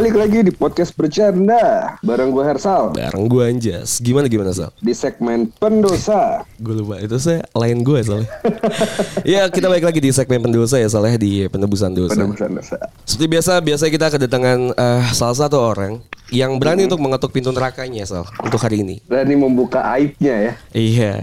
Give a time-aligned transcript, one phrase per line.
[0.00, 4.00] Balik lagi di podcast bercanda bareng gue Hersal Bareng gue Anjas.
[4.00, 4.72] Gimana gimana Sal?
[4.80, 6.48] di segmen pendosa.
[6.56, 8.32] Gue lupa itu saya lain gue soalnya.
[9.36, 12.16] ya kita balik lagi di segmen pendosa ya soalnya di penebusan dosa.
[12.16, 12.80] Penebusan dosa.
[13.04, 16.00] Seperti biasa, biasa kita kedatangan eh, salah satu orang
[16.32, 19.04] yang berani untuk mengetuk pintu nerakanya Sal untuk hari ini.
[19.04, 20.52] Berani membuka aibnya ya.
[20.72, 21.14] Iya.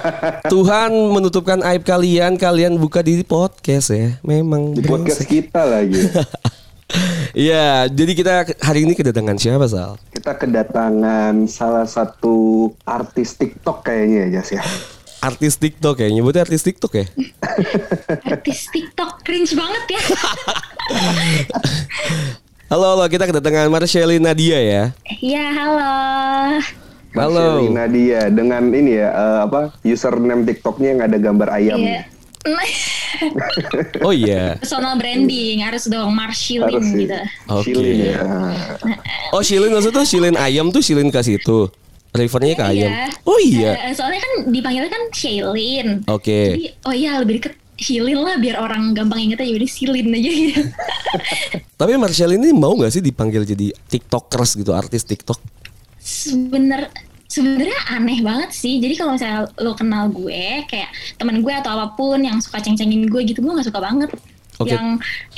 [0.56, 4.16] Tuhan menutupkan aib kalian, kalian buka di podcast ya.
[4.24, 6.00] Memang Di podcast kita lagi.
[7.32, 9.96] Iya, jadi kita hari ini kedatangan siapa Sal?
[10.12, 14.62] Kita kedatangan salah satu artis TikTok kayaknya ya Jas ya.
[15.24, 17.08] Artis TikTok ya, nyebutnya artis TikTok ya?
[18.36, 20.02] artis TikTok cringe banget ya.
[22.72, 24.82] Halo, halo, kita kedatangan Marshali Nadia ya.
[25.20, 25.92] Iya, halo.
[27.12, 27.68] Halo.
[27.68, 31.76] Nadia dengan ini ya eh, apa username TikToknya yang ada gambar ayam.
[31.80, 32.08] Iya.
[34.00, 34.56] Oh iya.
[34.58, 37.18] Personal branding harus dong Marshilin Harus gitu.
[37.48, 37.64] Oke.
[37.72, 38.18] Shilin ya.
[39.32, 41.70] Oh Shilin maksudnya Shilin ayam tuh Shilin ke situ.
[42.12, 42.90] Refernya ke ayam.
[42.92, 43.08] Iya.
[43.24, 43.70] Oh iya.
[43.88, 46.04] Eh, soalnya kan dipanggilnya kan Shailin.
[46.08, 46.56] Oke.
[46.56, 50.62] Jadi, oh iya lebih deket Shilin lah biar orang gampang ingetnya jadi Silin aja gitu.
[51.80, 55.40] Tapi Marshall ini mau nggak sih dipanggil jadi tiktokers gitu, artis TikTok?
[55.98, 56.92] Sebener
[57.32, 58.76] sebenarnya aneh banget sih.
[58.76, 63.08] Jadi kalau misalnya lo kenal gue, kayak teman gue atau apa pun yang suka ceng-cengin
[63.08, 64.12] gue gitu, gue nggak suka banget.
[64.60, 64.68] Oke.
[64.68, 64.86] Yang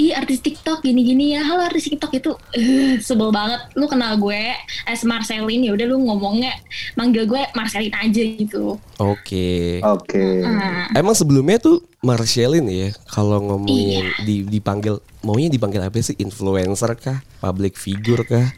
[0.02, 3.62] ih artis TikTok gini-gini ya, halo artis TikTok itu eh, sebel banget.
[3.78, 4.52] Lu kenal gue
[4.84, 6.50] as Marcelin ya udah lu ngomongnya
[6.98, 8.74] manggil gue Marcelin aja gitu.
[8.98, 9.78] Oke.
[9.86, 10.42] Oke.
[10.42, 14.26] Nah, Emang sebelumnya tuh Marcelin ya, kalau ngomongin Iya.
[14.26, 16.18] di, dipanggil, maunya dipanggil apa sih?
[16.18, 17.22] Influencer kah?
[17.38, 18.50] Public figure kah?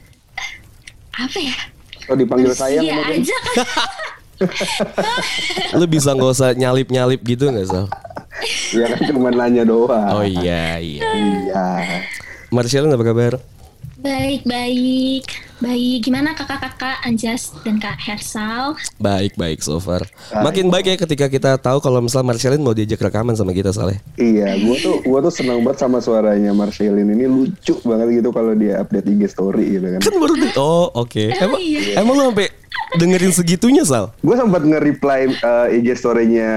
[1.16, 1.75] apa ya?
[2.06, 3.22] Oh dipanggil sayang Iya mungkin.
[3.22, 3.66] aja kan.
[5.80, 7.86] Lu bisa nggak usah nyalip-nyalip gitu nggak Sal?
[8.76, 10.12] Ya kan cuma nanya doang.
[10.12, 11.02] Oh iya, iya.
[11.02, 11.66] Iya.
[12.52, 13.32] Marcelin apa kabar?
[14.06, 15.24] Baik, baik.
[15.58, 18.78] Baik, gimana kakak-kakak Anjas dan Kak Hersal?
[19.02, 20.06] Baik, baik so far.
[20.30, 23.98] Makin baik ya ketika kita tahu kalau misalnya Marcelin mau diajak rekaman sama kita Saleh.
[24.14, 28.54] Iya, gua tuh gua tuh senang banget sama suaranya Marcelin ini lucu banget gitu kalau
[28.54, 30.00] dia update IG story gitu kan.
[30.06, 31.24] Kan baru Oh, oke.
[31.34, 31.98] Emang iya.
[31.98, 32.46] emang lu sampai
[32.96, 34.14] dengerin segitunya, Sal?
[34.20, 36.50] Gue sempat nge-reply uh, IG story-nya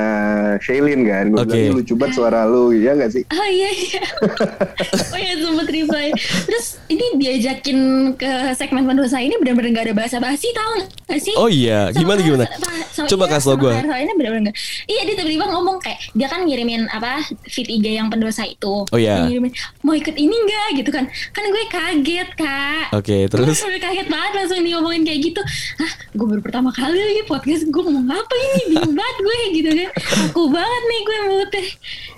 [0.59, 1.25] Shailin kan.
[1.29, 1.51] Gue Oke.
[1.51, 3.23] bilang "Ih, lucu banget suara lu, ya gak sih?
[3.27, 4.03] Oh iya iya.
[5.13, 6.07] oh iya sempet reply.
[6.45, 7.79] Terus ini diajakin
[8.15, 10.71] ke segmen pendosa ini benar-benar gak ada bahasa basi tau
[11.05, 11.33] gak sih?
[11.35, 12.45] Oh iya, Sama- gimana gimana?
[12.47, 13.73] sama- sama- Coba iya, kasih tau sama gue.
[13.99, 14.57] Ini benar-benar gak.
[14.85, 17.11] Iya dia tiba-tiba ngomong kayak dia kan ngirimin apa
[17.45, 18.85] feed IG yang pendosa itu.
[18.85, 19.21] Oh, iya.
[19.21, 19.51] Dia ngirimin
[19.83, 21.05] mau ikut ini enggak gitu kan?
[21.33, 22.85] Kan gue kaget kak.
[22.95, 23.59] Oke, terus?
[23.59, 25.41] Gue kaget banget langsung diomongin kayak gitu.
[25.79, 29.69] Hah, gue baru pertama kali lagi podcast gue ngomong apa ini bingung banget gue gitu
[29.71, 29.89] kan.
[30.25, 31.63] Aku banget nih gue mulutnya.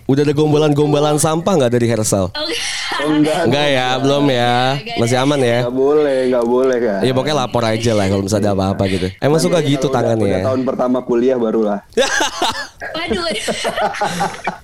[0.07, 2.31] Udah ada gombalan-gombalan sampah nggak dari Hersal?
[2.31, 2.50] Oh,
[2.91, 4.56] Oh, enggak, Enggak ya, belum ya.
[5.00, 5.63] Masih aman ya.
[5.63, 7.00] Gak boleh, gak boleh kan.
[7.01, 9.07] Ya pokoknya lapor aja lah kalau misalnya ada apa-apa gitu.
[9.18, 10.46] Emang suka gitu Kalau udah- tangannya udah ya.
[10.46, 11.80] tahun pertama kuliah barulah.
[12.94, 13.25] Waduh.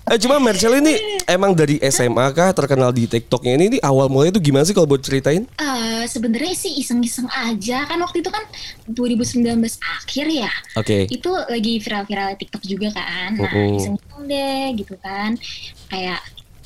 [0.08, 0.94] Eh cuma Marcel ini
[1.26, 4.86] emang dari SMA kah terkenal di TikToknya ini, ini awal mulanya itu gimana sih kalau
[4.86, 5.48] buat ceritain?
[5.56, 8.44] Eh, sebenarnya sih iseng-iseng aja kan waktu itu kan
[9.18, 10.54] 2019 akhir ya.
[10.78, 11.10] Oke.
[11.10, 13.36] Itu lagi viral-viral TikTok juga kan.
[13.36, 13.78] Nah, Mm-mm.
[13.82, 15.36] iseng-iseng deh gitu kan.
[15.90, 16.22] Kayak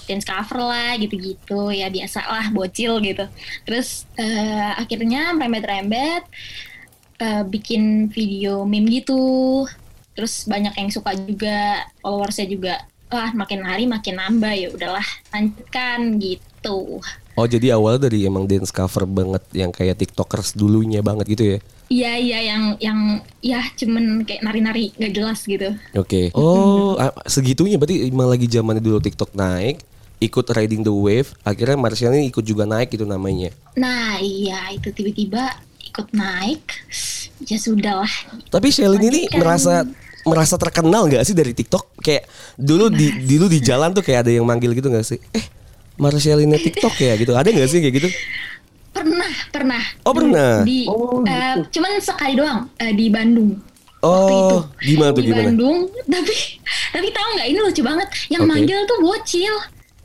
[0.06, 3.26] dance cover lah gitu-gitu ya biasa lah bocil gitu.
[3.64, 6.24] Terus eh, akhirnya merembet-rembet
[7.24, 9.66] eh, bikin video meme gitu.
[10.12, 12.76] Terus banyak yang suka juga, followersnya juga
[13.12, 17.04] wah makin hari makin nambah ya udahlah lanjutkan gitu.
[17.40, 21.58] Oh jadi awalnya dari emang dance cover banget yang kayak TikTokers dulunya banget gitu ya?
[21.92, 23.00] Iya iya yang yang
[23.44, 25.76] ya cuman kayak nari-nari gak jelas gitu.
[25.96, 26.32] Oke.
[26.32, 29.84] Oh, ah, segitunya berarti emang lagi zamannya dulu TikTok naik,
[30.24, 33.52] ikut riding the wave, akhirnya Marcel ini ikut juga naik itu namanya.
[33.76, 35.60] Nah iya itu tiba-tiba
[35.92, 36.64] ikut naik
[37.44, 38.14] ya sudah lah.
[38.48, 39.40] Tapi Shelin ini Lanjutkan.
[39.40, 39.74] merasa
[40.22, 42.00] merasa terkenal nggak sih dari TikTok?
[42.00, 45.20] Kayak dulu di dulu di jalan tuh kayak ada yang manggil gitu nggak sih?
[45.36, 45.46] Eh,
[46.02, 47.32] Marcelinnya TikTok ya gitu.
[47.32, 48.10] Ada nggak sih kayak gitu?
[48.92, 49.82] Pernah pernah.
[50.04, 50.66] Oh, pernah?
[50.66, 53.56] Di Oh, eh, cuman sekali doang eh, di Bandung.
[54.02, 54.58] Waktu itu.
[54.58, 55.46] Oh, gimana tuh di gimana?
[55.54, 55.78] Bandung
[56.10, 56.34] tapi
[56.90, 58.50] tapi tahu nggak ini lucu banget yang Oke.
[58.50, 59.56] manggil tuh bocil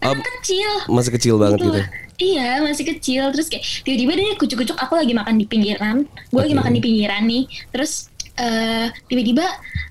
[0.04, 1.80] Oh, anak kecil Masih kecil banget gitu.
[2.16, 6.52] Iya masih kecil terus kayak tiba-tiba dia kucuk-kucuk aku lagi makan di pinggiran gue lagi
[6.52, 6.60] Oke.
[6.60, 9.44] makan di pinggiran nih terus eh, tiba-tiba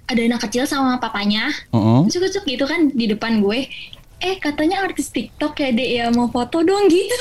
[0.05, 3.65] ada anak kecil sama papanya kucuk-kucuk gitu kan di depan gue
[4.17, 7.17] eh katanya artis TikTok ya dek ya mau foto dong gitu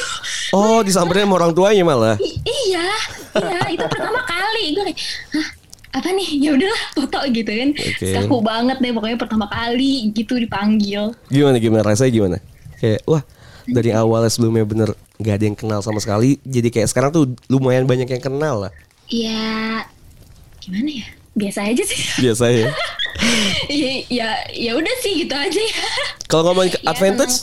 [0.50, 2.14] Oh, disamperin sama orang tuanya malah.
[2.16, 2.38] I-
[2.68, 2.86] iya
[3.34, 4.98] iya itu pertama kali gue kayak
[5.32, 5.48] hah
[5.92, 8.06] apa nih ya udahlah foto gitu kan Oke.
[8.12, 12.36] kaku banget deh pokoknya pertama kali gitu dipanggil Gimana gimana rasanya gimana?
[12.76, 13.22] Kayak wah
[13.64, 16.36] dari awalnya sebelumnya bener nggak ada yang kenal sama sekali.
[16.42, 18.72] Jadi kayak sekarang tuh lumayan banyak yang kenal lah.
[19.06, 19.86] Ya
[20.58, 21.08] gimana ya?
[21.34, 22.00] Biasa aja sih.
[22.24, 22.68] Biasa ya.
[23.70, 25.86] ya ya ya udah sih gitu aja ya.
[26.26, 27.34] Kalau ngomongin Ya, advantage,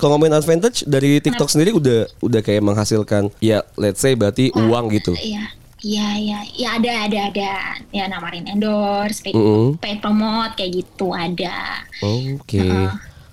[0.00, 4.88] kalau ngomongin advantage dari TikTok sendiri udah udah kayak menghasilkan ya let's say berarti uang
[4.92, 5.12] gitu.
[5.16, 5.44] Iya.
[5.84, 7.52] Iya, iya, ya ada, ada, ada.
[7.92, 9.76] Ya namarin endorse, paid, Mm-mm.
[9.76, 11.84] paid promote kayak gitu ada.
[12.00, 12.64] Oke.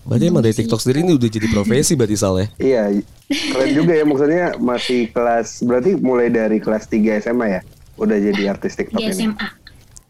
[0.03, 2.47] Berarti emang dari TikTok sendiri ini udah jadi profesi berarti Sal ya?
[2.59, 2.83] Iya,
[3.31, 7.61] keren juga ya maksudnya masih kelas berarti mulai dari kelas 3 SMA ya
[7.95, 9.31] udah jadi artis TikTok Di ini.
[9.31, 9.47] SMA.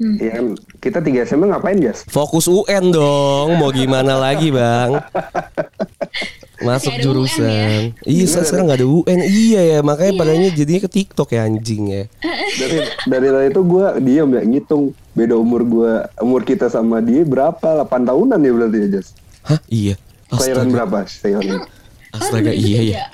[0.01, 0.18] Hmm.
[0.18, 0.45] Iya kan
[0.81, 2.01] kita 3 SMA ngapain Jas?
[2.09, 4.98] Fokus UN dong, mau gimana lagi bang?
[6.65, 7.81] Masuk Nggak ada UN jurusan.
[8.09, 9.19] Iya saya sekarang nggak ada UN.
[9.30, 12.03] Iya ya makanya padanya jadinya ke TikTok ya anjing ya.
[12.62, 14.83] Dari dari tadi itu gue diam ya ngitung
[15.13, 19.07] beda umur gua umur kita sama dia berapa 8 tahunan ya berarti ya Jas?
[19.45, 19.95] Hah iya.
[20.33, 20.98] Kelahiran berapa?
[21.06, 21.62] Kelahiran
[22.09, 23.06] astaga iya ya.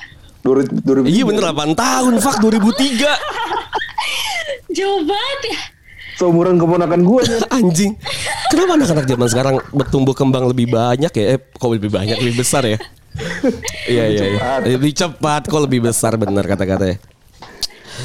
[0.47, 3.11] 2000 2000 Iya bener 8 tahun, fuck 2003
[4.77, 5.59] Jauh banget ya.
[6.17, 7.37] Seumuran keponakan gue ya.
[7.61, 7.93] Anjing
[8.49, 12.65] Kenapa anak-anak zaman sekarang bertumbuh kembang lebih banyak ya Eh kok lebih banyak, lebih besar
[12.65, 12.77] ya
[13.93, 16.97] Iya iya iya Lebih cepat kok lebih besar benar kata-katanya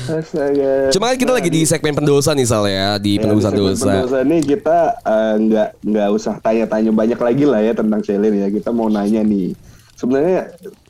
[0.08, 0.88] Astaga.
[0.88, 4.18] Cuma kan kita lagi di segmen pendosa nih Sal ya Di Ya, segmen dosa pendosa
[4.24, 8.48] ini kita eh, nggak nggak usah tanya-tanya banyak lagi lah ya tentang Selin ya.
[8.48, 9.52] Kita mau nanya nih.
[9.94, 10.48] Sebenarnya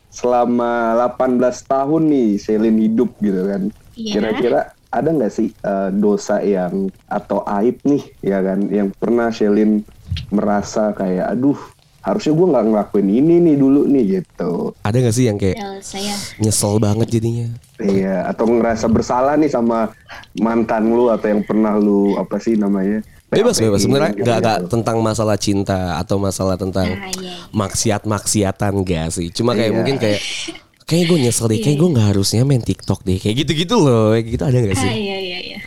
[0.09, 3.63] selama 18 tahun nih Selin hidup gitu kan.
[3.99, 4.13] Iya.
[4.17, 4.61] Kira-kira
[4.93, 9.81] ada nggak sih eh, dosa yang atau aib nih ya kan yang pernah Selin
[10.29, 11.57] merasa kayak aduh
[11.99, 14.75] harusnya gue nggak ngelakuin ini nih dulu nih gitu.
[14.83, 17.47] Ada gak sih yang kayak Ya, saya nyesel banget jadinya
[17.79, 19.95] Iya, atau ngerasa bersalah nih sama
[20.35, 23.07] mantan lu atau yang pernah lu apa sih namanya?
[23.31, 24.45] Bebas bebas sebenarnya gitu gak, gitu.
[24.45, 27.33] gak tentang masalah cinta atau masalah tentang Ah, iya.
[27.51, 29.77] maksiat-maksiatan gak sih Cuma kayak Iya.
[29.79, 30.21] mungkin kayak
[30.85, 34.27] Kayaknya gue nyesel deh, kayak gue gak harusnya main TikTok deh Kayak gitu-gitu loh, kayak
[34.29, 34.91] gitu ada gak Ah, sih?
[34.93, 35.59] iya iya iya.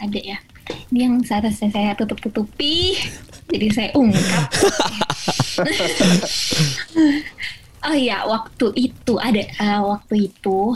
[0.00, 0.38] Ada ya.
[0.90, 2.98] Ini yang seharusnya saya tutup-tutupi.
[3.52, 4.46] Jadi saya ungkap.
[7.86, 10.74] oh iya, waktu itu ada eh, waktu itu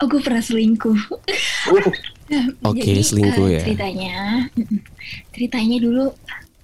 [0.00, 0.96] oh gue pernah selingkuh.
[1.68, 1.92] Uh,
[2.70, 3.62] Oke, Jadi, selingkuh eh, ya.
[3.66, 4.16] Ceritanya,
[5.34, 6.04] ceritanya dulu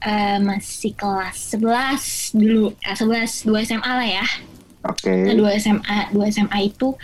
[0.00, 4.26] eh, masih kelas 11 dulu, kelas 11 2 SMA lah ya.
[4.86, 5.14] Oke.
[5.26, 6.94] Nah, dua SMA, dua SMA itu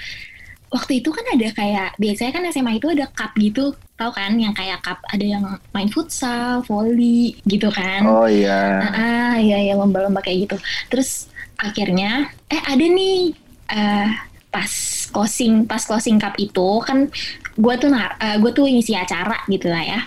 [0.73, 4.33] waktu itu kan ada kayak biasanya kan SMA itu ada cup gitu, tau kan?
[4.39, 5.45] Yang kayak cup ada yang
[5.75, 8.07] main futsal, volley gitu kan?
[8.09, 8.81] Oh iya.
[8.81, 10.57] Ah, iya ya lomba-lomba kayak gitu.
[10.89, 11.29] Terus
[11.61, 13.37] akhirnya eh ada nih
[13.73, 14.09] eh
[14.53, 14.73] pas
[15.09, 17.09] closing pas closing cup itu kan
[17.53, 20.01] gue tuh nar, eh, gua tuh ngisi acara gitu lah ya.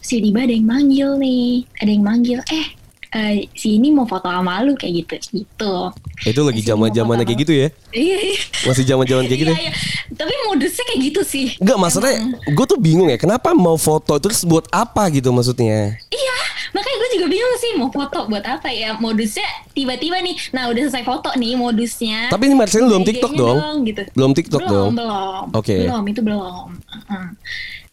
[0.00, 2.66] Si tiba ada yang manggil nih, ada yang manggil, eh
[3.10, 5.74] eh, si ini mau foto sama lu kayak gitu gitu.
[6.22, 7.68] Itu lagi zaman zamannya kayak gitu ya?
[7.90, 8.40] Iya, iya.
[8.70, 9.52] Masih zaman zaman kayak gitu?
[9.52, 9.72] Iya, iya.
[10.14, 11.46] Tapi modusnya kayak gitu sih.
[11.58, 16.36] Enggak maksudnya gue tuh bingung ya kenapa mau foto terus buat apa gitu maksudnya Iya,
[16.70, 18.94] makanya gue juga bingung sih mau foto buat apa ya.
[19.02, 22.30] Modusnya tiba-tiba nih, nah udah selesai foto nih modusnya.
[22.30, 23.58] Tapi ini Marcelin belum TikTok dong?
[23.86, 24.02] gitu.
[24.14, 24.90] Belum TikTok belum, dong?
[24.94, 25.76] Belum, Oke.
[25.82, 26.66] Belum, itu belum.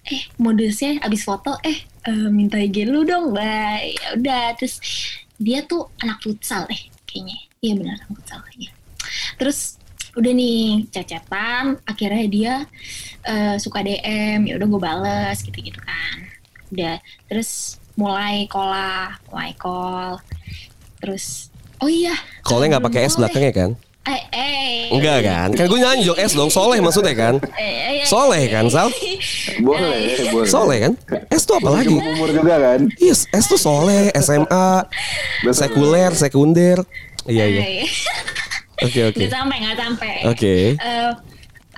[0.08, 3.92] Eh, modusnya abis foto, eh eh, minta IG lu dong, bye.
[3.92, 4.80] Ya udah, terus
[5.36, 7.38] dia tuh anak futsal eh kayaknya.
[7.60, 8.72] Iya benar anak futsal ya.
[9.36, 9.76] Terus
[10.18, 12.54] udah nih cecetan, akhirnya dia
[13.28, 16.18] eh, suka DM, ya udah gue bales gitu-gitu kan.
[16.72, 16.96] Udah,
[17.28, 18.72] terus mulai call
[19.28, 20.24] mulai call.
[21.04, 21.52] Terus
[21.84, 22.16] oh iya,
[22.48, 23.72] Callnya nggak pakai S belakangnya kan?
[24.08, 24.88] Eh, eh.
[24.96, 25.50] Enggak kan?
[25.52, 27.36] Kan gue nyanyi dong S dong Soleh maksudnya kan?
[27.60, 28.88] Eh, eh, eh, Soleh kan Sal?
[29.60, 30.48] Boleh, boleh.
[30.48, 30.94] Soleh kan?
[31.28, 31.92] S tuh apa lagi?
[31.92, 32.88] Umur juga kan?
[32.96, 34.88] Yes, S tuh Soleh, SMA,
[35.52, 36.80] sekuler, sekunder.
[37.28, 37.64] Iya iya.
[38.86, 39.26] Oke oke.
[39.26, 40.14] Nggak sampai, nggak sampai.
[40.30, 40.56] Oke.
[40.78, 41.12] Eh,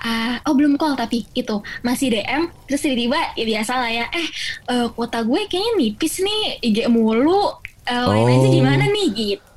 [0.04, 4.28] ah, oh belum call tapi itu masih DM terus tiba-tiba ya biasa lah ya eh
[4.68, 8.54] eh, kuota gue kayaknya nipis nih IG mulu eh lain aja Oh.
[8.54, 9.49] gimana nih gitu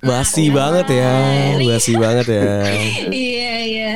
[0.00, 1.14] Basi Nah, banget ya,
[1.60, 2.52] basi banget ya.
[3.12, 3.92] iya iya.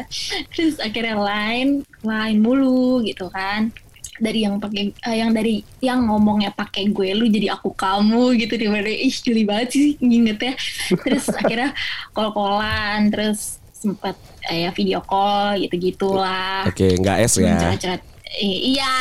[0.52, 3.72] Terus akhirnya lain lain mulu gitu kan.
[4.20, 8.60] Dari yang pakai eh, yang dari yang ngomongnya pakai gue lu jadi aku kamu gitu
[8.60, 8.84] di mana.
[8.84, 10.54] Ih geli banget sih nginget ya.
[11.00, 11.72] Terus akhirnya
[12.12, 14.12] kol kolan terus sempat
[14.52, 17.56] eh, ya video call gitu gitulah Oke, nggak S ya.
[17.56, 18.02] Curhat-curhat.
[18.30, 18.94] Iya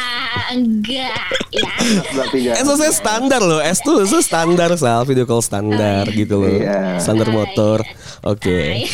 [0.58, 1.22] enggak
[1.54, 6.58] ya saya standar loh, S tuh itu standar Sal, video call standar gitu loh.
[6.58, 6.98] Iya.
[6.98, 7.86] Standar motor.
[8.26, 8.58] Oke.
[8.58, 8.86] Hai.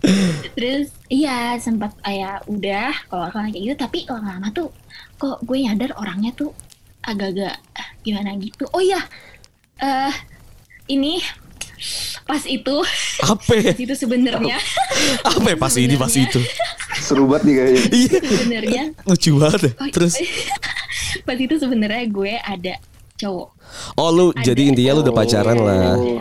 [0.56, 4.72] Terus iya sempat kayak udah kalau kayak gitu tapi lama-lama tuh
[5.20, 6.56] kok gue nyadar orangnya tuh
[7.04, 7.60] agak-agak
[8.00, 8.64] gimana gitu.
[8.72, 9.04] Oh iya.
[9.76, 10.14] Eh
[10.88, 11.20] ini
[12.22, 12.76] pas itu
[13.22, 13.52] Apa?
[13.54, 13.72] ya?
[13.74, 14.56] itu sebenarnya
[15.22, 16.40] Apa ya pas ini pas itu?
[16.96, 17.82] Seru banget nih kayaknya.
[17.90, 18.18] Iya.
[18.22, 19.72] sebenarnya Lucu banget ya.
[19.76, 20.14] oh, Terus
[21.26, 22.74] pas itu sebenarnya gue ada
[23.16, 23.48] cowok
[23.94, 24.42] oh lu Ada.
[24.46, 25.94] jadi intinya lu udah pacaran lah.
[25.94, 26.20] Oh.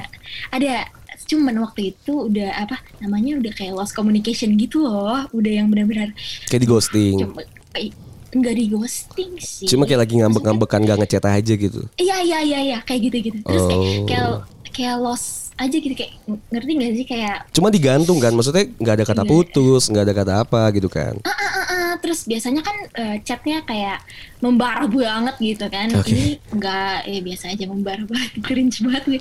[0.49, 0.85] ada
[1.25, 6.09] cuman waktu itu udah apa namanya udah kayak lost communication gitu loh udah yang benar-benar
[6.45, 7.15] Kayak di ghosting.
[7.21, 7.93] cuma kayak
[8.29, 11.81] enggak di ghosting sih Cuma kayak lagi ngambek-ngambekan gak ngechat aja gitu.
[11.95, 13.69] iya iya iya iya kayak gitu gitu terus Oh.
[13.69, 14.29] kayak kayak
[14.95, 16.15] lost aja gitu kayak
[16.49, 19.29] ngerti gak sih kayak Cuma digantung kan, maksudnya nggak ada kata Iya.
[19.29, 21.19] putus, nggak ada kata apa gitu kan.
[21.19, 21.91] ah, ah, ah, ah.
[21.99, 23.99] terus biasanya kan eh, chatnya kayak
[24.39, 26.15] membara banget gitu kan Oke.
[26.15, 29.19] ini enggak ya biasa aja membara banget cringe banget gue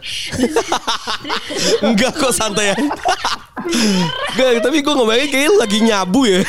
[1.83, 2.87] Enggak kok santai aja.
[4.33, 6.41] Enggak, tapi gue ngebayangin kayak lu lagi nyabu ya.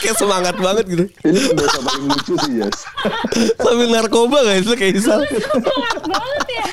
[0.00, 1.04] Kayak semangat banget gitu.
[1.26, 2.78] Ini dosa paling lucu sih, Jas.
[3.58, 6.66] Sambil narkoba gak itu kayak banget ya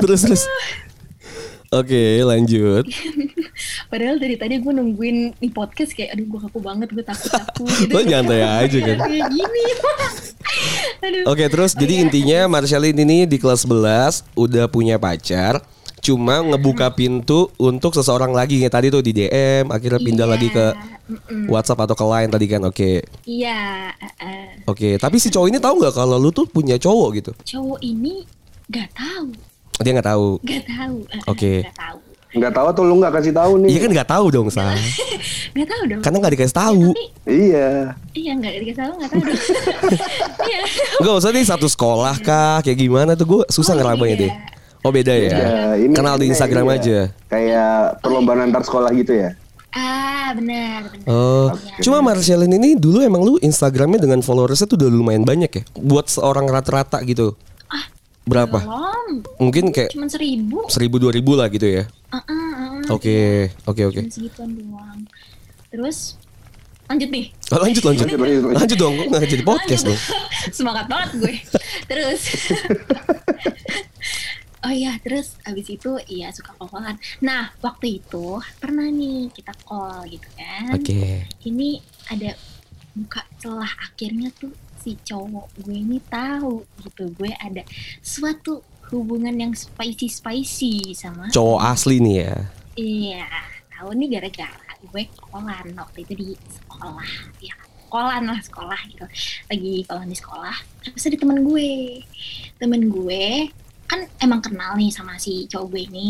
[0.00, 0.44] terus terus.
[1.74, 2.86] Oke, lanjut.
[3.90, 7.66] Padahal dari tadi gue nungguin di podcast kayak aduh gue kaku banget gue takut takut
[7.82, 7.90] gitu.
[7.90, 8.96] Lo nyantai aja kan.
[9.02, 9.64] Kayak gini.
[11.04, 11.22] aduh.
[11.34, 12.02] Oke, terus jadi iya.
[12.06, 15.66] intinya Marcelin ini di kelas 11 udah punya pacar,
[16.04, 20.48] cuma ngebuka pintu untuk seseorang lagi kayak tadi tuh di DM, akhirnya pindah Iya, lagi
[20.48, 20.66] ke
[21.06, 21.48] mm-mm.
[21.48, 22.60] WhatsApp atau ke Line tadi kan.
[22.62, 23.00] Oke.
[23.24, 24.46] Iya, eh, eh.
[24.64, 27.32] Oke, tapi si cowok ini tahu nggak kalau lu tuh punya cowok gitu?
[27.42, 28.20] cowok ini
[28.66, 29.32] gak tahu,
[29.78, 30.28] Dia nggak tahu.
[30.40, 30.96] gak tahu.
[31.08, 31.52] eh, Oke.
[31.62, 31.98] Gak tahu,
[32.34, 33.68] Nggak tahu atau lu nggak kasih tahu nih?
[33.70, 34.66] Iya kan nggak tahu dong, Sa.
[35.56, 36.00] gak tahu dong.
[36.02, 36.82] Karena nggak dikasih tahu.
[36.90, 37.68] Tapi Iya.
[38.12, 39.38] iya nggak dikasih tahu nggak tahu dong.
[40.44, 40.60] Iya.
[40.98, 44.26] Enggak usah nih satu sekolah kah kayak gimana tuh gue susah Oh, ngerabainnya beda.
[44.26, 44.32] deh.
[44.84, 45.32] Oh beda ya.
[45.32, 45.40] Ya,
[45.80, 46.74] ini Kenal di ini Instagram ya.
[46.74, 46.98] aja.
[47.26, 49.32] Kayak perlombaan antar sekolah gitu ya.
[49.70, 51.08] Ah benar benar.
[51.08, 51.80] Oh, Iya.
[51.82, 55.62] cuma Marcelin ini dulu emang lu Instagramnya dengan followersnya tuh udah lumayan banyak ya.
[55.74, 57.32] Buat seorang rata-rata gitu.
[57.66, 57.88] Ah,
[58.22, 58.60] Berapa?
[58.60, 60.68] Belum, Mungkin kayak cuman seribu.
[60.68, 61.88] seribu dua ribu lah gitu ya.
[62.08, 64.00] Ah, ah, Oke, oke, oke.
[64.00, 65.00] Cuman segituan doang.
[65.68, 66.20] Terus
[66.84, 67.26] lanjut nih.
[67.50, 68.56] Oh, lanjut, lanjut, Lanjut, lanjut, lanjut.
[68.60, 68.94] lanjut dong.
[69.08, 70.00] Nggak jadi podcast dong.
[70.56, 71.34] Semangat banget gue.
[71.88, 72.20] Terus
[74.64, 76.96] Oh iya, terus abis itu iya suka call-callan.
[77.20, 80.72] Nah, waktu itu pernah nih kita call gitu kan.
[80.72, 81.28] Oke.
[81.44, 82.32] Ini ada
[82.96, 87.64] buka celah akhirnya tuh si cowok gue ini tahu gitu gue ada
[88.04, 92.36] suatu hubungan yang spicy spicy sama Cowok asli nih ya.
[92.78, 93.26] Iya,
[93.74, 97.56] tahu nih gara-gara gue kolan waktu itu di sekolah, ya
[97.88, 99.06] kolan lah sekolah gitu.
[99.48, 102.02] Lagi kolan di sekolah, terus ada temen gue,
[102.60, 103.48] temen gue
[103.86, 106.08] kan emang kenal nih sama si cowok gue ini.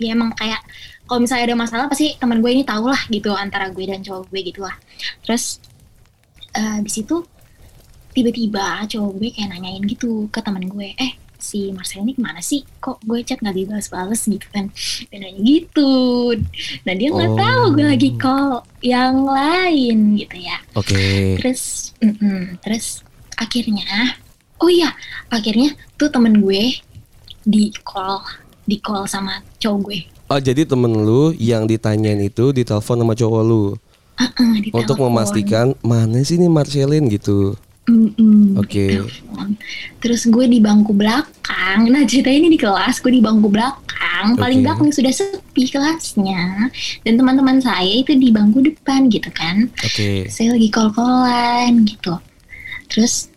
[0.00, 0.64] Ya emang kayak
[1.04, 4.32] kalau misalnya ada masalah pasti temen gue ini tahu lah gitu antara gue dan cowok
[4.32, 4.74] gue gitu lah.
[5.26, 5.60] Terus
[6.56, 7.20] eh di situ
[8.10, 12.42] tiba-tiba cowok gue kayak nanyain gitu ke temen gue, eh si Marcel ini ke mana
[12.44, 12.66] sih?
[12.82, 14.68] Kok gue chat nggak dibalas-balas gitu kan?
[15.08, 15.92] Dia nanya gitu.
[16.84, 17.38] Nah dia nggak Oh.
[17.38, 20.58] tahu gue lagi call yang lain gitu ya.
[20.76, 21.38] Oke.
[21.40, 23.00] Terus, mm-mm, terus
[23.40, 24.20] akhirnya,
[24.60, 24.92] oh iya,
[25.32, 26.76] akhirnya tuh temen gue
[27.44, 28.20] di call,
[28.64, 30.00] di call sama cowok gue.
[30.30, 33.74] Oh jadi temen lu yang ditanyain itu ditelepon sama cowok lu
[34.20, 37.56] Heeh, di untuk memastikan mana sih nih Marcelin gitu.
[37.90, 39.00] Mm-mm, Oke.
[39.02, 39.58] telepon.
[39.98, 41.90] Terus gue di bangku belakang.
[41.90, 44.38] Nah ceritanya ini di kelas, gue di bangku belakang.
[44.38, 44.64] Paling Oke.
[44.68, 46.70] belakang sudah sepi kelasnya.
[47.02, 49.66] Dan teman-teman saya itu di bangku depan gitu kan.
[49.82, 50.28] Oke.
[50.28, 52.14] Saya lagi call-callan gitu.
[52.92, 53.32] Terus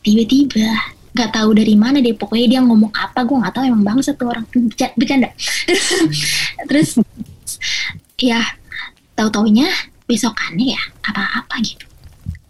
[0.00, 4.10] tiba-tiba nggak tahu dari mana deh pokoknya dia ngomong apa gue nggak tahu emang bangsa
[4.12, 4.44] tuh orang.
[4.52, 5.28] Berca- bercanda.
[6.68, 6.96] Terus
[8.16, 8.40] ya
[9.12, 9.68] tahu taunya
[10.04, 11.84] besokannya ya apa-apa gitu.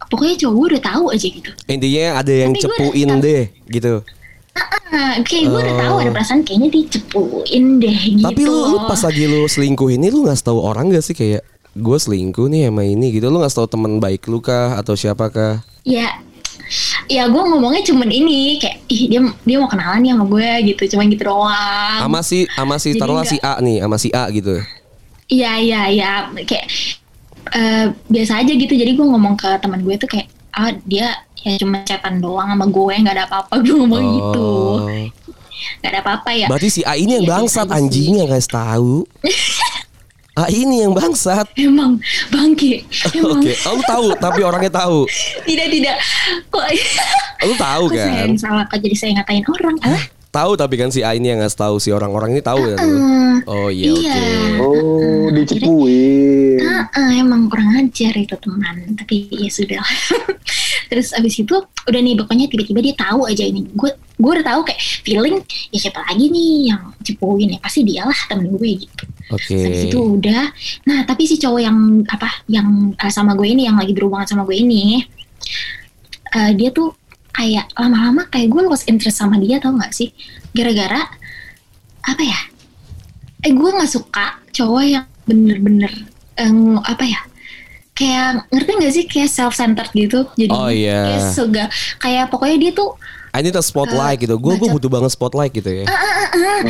[0.07, 1.51] Pokoknya cowok gue udah tahu aja gitu.
[1.67, 4.03] Intinya ada yang Tapi cepuin deh gitu.
[4.91, 6.03] ah kayak gue udah tahu Oh.
[6.03, 8.27] ada perasaan kayaknya dicepuin deh gitu.
[8.27, 11.15] Tapi lu, lu pas lagi lu selingkuh ini lu nggak tahu orang gak sih?
[11.15, 13.31] Kayak gue selingkuh nih sama ini gitu.
[13.31, 15.63] Lu nggak tahu teman baik lu kah atau siapakah?
[15.81, 16.11] ya
[17.11, 20.83] ya gue ngomongnya cuman ini kayak ih dia dia mau kenalan nih sama gue gitu.
[20.95, 21.99] Cuman gitu doang.
[21.99, 24.55] Sama si sama si taruhlah si A nih, sama si A gitu.
[25.27, 26.11] Iya iya iya.
[26.47, 26.65] Kayak
[27.51, 28.71] eh, biasa aja gitu.
[28.71, 32.65] Jadi gue ngomong ke teman gue tuh kayak ah dia ya cuma chatan doang sama
[32.71, 33.53] gue nggak ada apa-apa.
[33.63, 34.47] Gue ngomong gitu.
[34.79, 34.87] Oh.
[35.83, 36.47] nggak ada apa-apa ya.
[36.47, 38.93] Berarti si A ini yang Iya, bangsat biasa aja anjing yang kasih tahu.
[40.33, 41.43] A ini yang bangsat.
[41.55, 45.03] emang bangke emang Oke, oh, lu tahu tapi orangnya tahu.
[45.47, 45.95] tidak tidak
[46.47, 46.65] kok
[47.43, 48.25] Lu tahu kok saya kan?
[48.25, 51.43] yang salah kok jadi saya ngatain orang ah Tahu tapi kan si A ini yang
[51.43, 52.95] ngasih tahu si orang-orang ini tahu kan lu?
[52.95, 54.15] Eh, Oh iya Iya.
[54.15, 54.63] oke.
[54.63, 56.63] Oh, dicepuin.
[56.63, 59.83] Ah, ah, emang kurang ajar itu teman tapi ya sudah
[60.91, 61.55] terus abis itu
[61.87, 65.39] udah nih pokoknya tiba-tiba dia tahu aja ini gue gue udah tahu kayak feeling
[65.71, 69.55] ya siapa lagi nih yang cepuin ya pasti dialah temen gue gitu Oke.
[69.55, 70.51] Habis itu udah.
[70.91, 74.43] Nah, tapi si cowok yang apa yang eh, sama gue ini yang lagi berhubungan sama
[74.43, 74.99] gue ini
[76.35, 76.91] eh, dia tuh
[77.31, 80.11] kayak lama-lama kayak gue lost interest sama dia tau gak sih?
[80.51, 81.07] Gara-gara
[82.03, 82.39] apa ya?
[83.47, 85.91] Eh gue nggak suka cowok yang bener-bener
[86.35, 87.23] ng- apa ya?
[87.91, 90.25] Kayak ngerti gak sih kayak self centered gitu.
[90.33, 91.05] Jadi Oh, iya.
[91.07, 91.65] kayak sega
[91.97, 92.95] kayak pokoknya dia tuh
[93.31, 94.35] I need a spotlight gitu.
[94.35, 95.85] Gue gue butuh banget spotlight gitu ya.
[95.87, 96.27] Ah,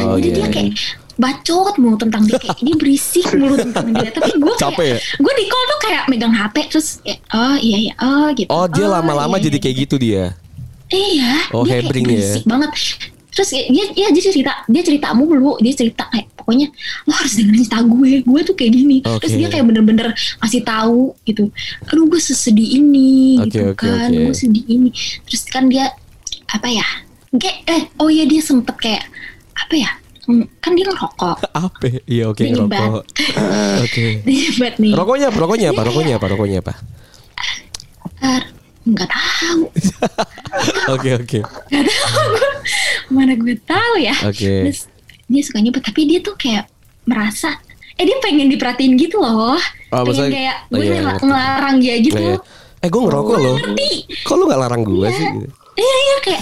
[0.08, 0.38] Oh, jadi iya.
[0.38, 0.72] dia kayak
[1.14, 4.98] bacot mulu tentang dia kayak dia berisik mulu tentang dia tapi gue Capek ya?
[4.98, 8.66] gue di call tuh kayak megang HP terus kayak oh iya iya oh gitu Oh
[8.66, 9.64] dia lama-lama iya, jadi iya.
[9.64, 10.24] kayak gitu dia.
[10.90, 11.92] iya Oh, dia kayak ya.
[11.94, 12.72] berisik banget
[13.32, 16.68] terus dia dia dia cerita dia cerita mulu dia cerita kayak pokoknya
[17.06, 19.40] lo harus dengerin cerita gue gue tuh kayak gini terus Oke.
[19.40, 20.08] dia kayak bener-bener
[20.38, 21.48] ngasih tahu gitu
[21.86, 24.20] aduh gue sesedih ini Oke, gitu oke, kan oke.
[24.22, 24.90] gue sedih ini
[25.24, 25.96] terus kan dia
[26.48, 26.88] apa ya
[27.32, 29.04] kayak eh oh iya dia sempet kayak
[29.56, 31.86] apa ya Hmm, kan dia ngerokok Apa?
[32.06, 32.78] Iya oke Dia nyebat.
[32.78, 33.04] rokok.
[33.84, 34.06] Oke.
[34.22, 35.40] nyebat nih Rokoknya apa?
[35.42, 35.82] Rokoknya apa?
[35.82, 36.28] Rokoknya apa?
[36.30, 36.74] Rokoknya apa?
[38.22, 38.42] Eh,
[38.86, 39.62] nggak tahu
[40.94, 41.40] Oke oke.
[41.42, 42.30] nggak tahu
[43.12, 44.66] mana gue tahu ya Oke.
[44.66, 44.88] Terus
[45.26, 46.68] dia suka nyebut tapi dia tuh kayak
[47.04, 47.56] merasa
[47.94, 49.56] eh dia pengen diperhatiin gitu loh
[49.90, 52.80] Oh, pengen maksudnya- kayak oh, gue iya, ngelarang dia gitu Iya, iya.
[52.80, 53.56] Eh gue ngerokok loh.
[53.56, 53.92] ngerti
[54.22, 55.28] Kok lu gak larang gue sih?
[55.28, 55.50] gitu?
[55.74, 56.42] iya iya kayak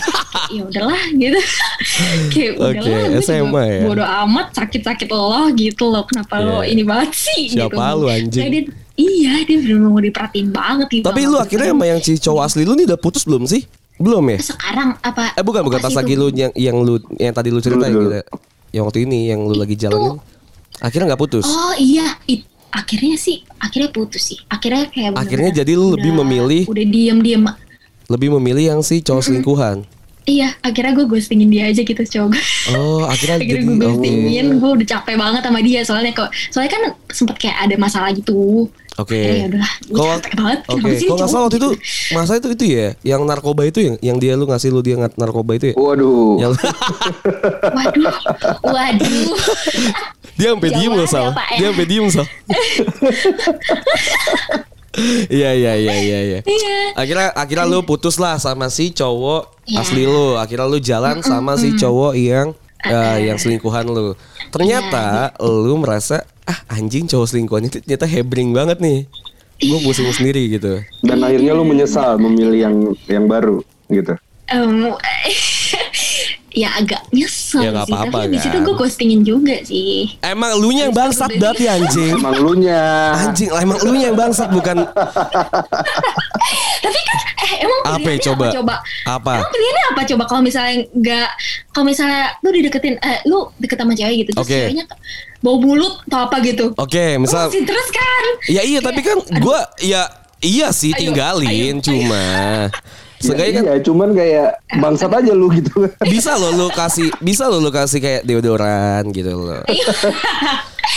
[0.49, 1.39] ya udahlah gitu
[2.33, 3.81] kayak Oke, udahlah gue SMA ya?
[3.85, 6.71] bodo amat sakit-sakit lo gitu loh kenapa lo Iya.
[6.71, 7.95] ini banget sih Siapa gitu.
[7.95, 8.41] lu, anjing?
[8.41, 12.11] Kayak dia- iya dia bener mau diperhatiin banget gitu Tapi lu akhirnya sama yang si
[12.15, 13.63] cowok asli lu nih udah putus belum sih?
[13.99, 14.39] Belum ya?
[14.39, 15.99] sekarang apa Eh bukan bukan pas itu?
[15.99, 18.23] lagi lu yang yang lu yang tadi lu ceritain gitu.
[18.71, 20.17] Yang waktu ini yang lu lagi jalanin.
[20.79, 21.43] Akhirnya nggak putus.
[21.43, 24.39] Oh iya, it- akhirnya sih, akhirnya putus sih.
[24.47, 27.43] Akhirnya kayak bener-bener Akhirnya jadi lu lebih memilih- Udah diem-diem.
[28.07, 29.83] Lebih memilih yang si cowok selingkuhan.
[30.27, 32.31] Iya, akhirnya gue ghostingin dia aja gitu cowok.
[32.75, 33.79] Oh, akhirnya akhirnya gue oh.
[33.79, 36.29] ghostingin, gue udah capek banget sama dia soalnya kok.
[36.51, 38.67] Soalnya kan sempet kayak ada masalah gitu.
[38.99, 39.15] Oke.
[39.15, 40.59] Akhirnya ya gue capek banget.
[40.67, 41.69] Oke, sih kalau nggak salah waktu itu
[42.11, 45.15] masa itu itu ya, yang narkoba itu yang yang dia lu ngasih lu dia ngat
[45.15, 45.75] narkoba itu ya.
[45.79, 46.35] Waduh.
[46.43, 46.53] Yang
[47.79, 48.15] Waduh,
[48.59, 49.31] waduh.
[50.35, 51.31] dia sampai diem loh Sal.
[51.31, 51.57] ya, ya?
[51.57, 52.27] Dia sampai diem Sal.
[55.29, 56.39] Iya iya iya iya iya.
[56.41, 56.77] Iya.
[56.97, 59.77] Akhirnya akhirnya lu putus lah sama si cowok Iya.
[59.79, 60.33] asli lu.
[60.35, 64.17] Akhirnya lu jalan sama si cowok yang eh, yang selingkuhan lu.
[64.49, 69.05] Ternyata Iya, lu merasa ah anjing cowok selingkuhan itu ternyata hebring banget nih.
[69.59, 69.85] Gue Iya.
[69.85, 70.81] pusing sendiri gitu.
[71.03, 72.75] Dan akhirnya lu menyesal memilih yang
[73.05, 74.17] yang baru gitu.
[74.49, 74.89] Em,
[76.51, 77.77] ya agak nyesel Ya, sih.
[77.85, 78.61] apa-apa, Tapi habis itu kan?
[78.61, 80.17] gue ghostingin juga sih.
[80.19, 82.15] Emang lu nya yang bangsat berarti anjing.
[82.15, 82.83] Emang lu nya.
[83.21, 84.77] Anjing lah emang lu nya yang bangsat bukan
[86.79, 88.45] Tapi kan eh emang Apa ya, pilihannya coba?
[88.51, 88.75] coba?
[89.05, 89.33] Apa?
[89.37, 91.29] Emang pilihannya apa coba kalau misalnya nggak
[91.69, 94.57] kalau misalnya lu dideketin eh lu deket sama cewek gitu terus Oke.
[94.59, 94.85] ceweknya
[95.39, 96.75] bau mulut atau apa gitu.
[96.75, 98.23] Oke, Lu misal masih terus kan?
[98.47, 100.01] Ya iya tapi kan gue ya
[100.39, 102.23] iya sih Ayo, tinggalin ayo, cuma
[102.67, 102.69] Ya,
[103.19, 105.91] Seenggaknya kan iya, cuman kayak bangsat aja lu gitu.
[106.07, 109.59] bisa loh lu kasih bisa loh lu kasih kayak deodoran gitu loh.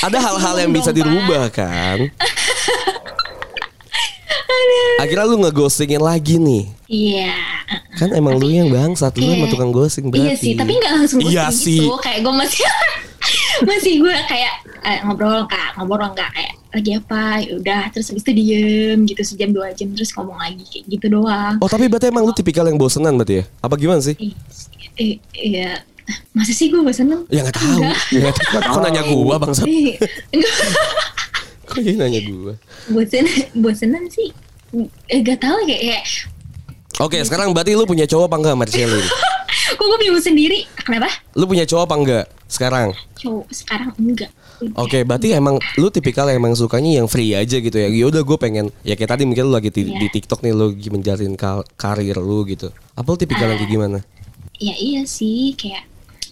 [0.00, 1.98] Ada hal-hal yang bisa dirubah kan.
[4.98, 6.64] Akhirnya lu ngeghostingin lagi nih.
[6.87, 7.35] Iya.
[7.98, 10.22] Kan emang lu yang bangsat, lu emang Kayak- tukang ghosting berarti.
[10.22, 11.80] Iya sih, tapi nggak langsung Iya ghosting sih.
[11.82, 11.96] gitu.
[11.98, 12.62] Kayak gue masih
[13.68, 18.24] masih gue kayak eh, ngobrol kak, ngobrol nggak kayak lagi apa, ya udah terus habis
[18.24, 21.60] itu diem gitu sejam dua jam terus ngomong lagi kayak gitu doang.
[21.60, 23.44] Oh tapi berarti emang lu tipikal yang bosenan berarti ya?
[23.60, 24.16] Apa gimana sih?
[24.16, 24.32] Ih,
[24.96, 25.84] eh, Iya,
[26.32, 27.80] masa sih gue bosan Ya nggak tahu.
[28.16, 28.30] Ya,
[28.72, 29.66] Kok nanya gua bangsat?
[29.68, 29.96] Eh,
[30.32, 30.52] enggak
[31.68, 32.52] Kok jadi nanya gua?
[32.90, 33.24] bosan
[33.56, 34.32] bosanan sih
[35.12, 36.04] eh gak tahu kayak, kayak
[37.00, 39.04] Oke, sekarang berarti lu punya cowok apa enggak Marcelin?
[39.70, 42.88] kok gue bingung sendiri kenapa Lu punya cowok apa enggak sekarang?
[43.14, 44.30] cowok sekarang enggak.
[44.74, 47.88] Oke, berarti emang lu tipikal yang emang sukanya yang free aja gitu ya.
[47.88, 49.98] Ya udah gue pengen ya kayak tadi mungkin lu lagi di, Iya.
[49.98, 52.68] di TikTok nih lu lagi menjalin ka- karir lu gitu.
[52.92, 53.98] Apa lu tipikal yang kayak gimana?
[54.54, 55.82] ya iya sih kayak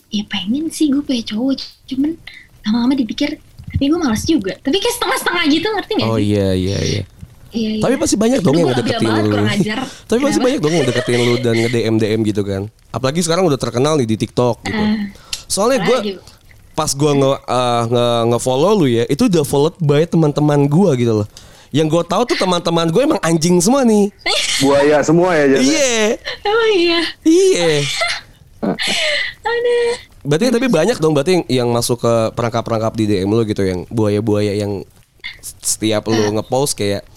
[0.09, 2.15] ya pengen sih gue punya cowok cuman
[2.63, 6.49] lama-lama dipikir tapi gue malas juga tapi kayak setengah-setengah gitu ngerti gak Oh sih iya
[6.53, 6.79] iya.
[6.79, 7.03] Iya,
[7.51, 7.81] iya.
[7.83, 9.37] Tapi pasti banyak dong Aduh, yang banget, lu.
[10.11, 10.47] Tapi pasti Kenapa?
[10.47, 12.63] banyak dong yang deketin lu dan nge-DM DM gitu kan.
[12.91, 14.79] Apalagi sekarang udah terkenal nih di TikTok gitu.
[14.79, 14.97] Ah,
[15.47, 15.99] Soalnya gue
[16.73, 21.13] pas gue nge, uh, nge nge-follow lu ya, itu udah followed by teman-teman gue gitu
[21.23, 21.29] loh.
[21.71, 24.11] Yang gue tahu tuh teman-teman gue emang anjing semua nih.
[24.63, 25.63] Buaya semua ya jadi.
[25.63, 25.99] Iya.
[26.51, 27.71] oh iya Iya.
[29.41, 29.77] ada
[30.21, 33.89] Berarti tapi banyak dong berarti yang, yang masuk ke perangkap-perangkap di DM lo gitu yang
[33.89, 34.85] buaya-buaya yang
[35.41, 37.09] setiap lo ngepost kayak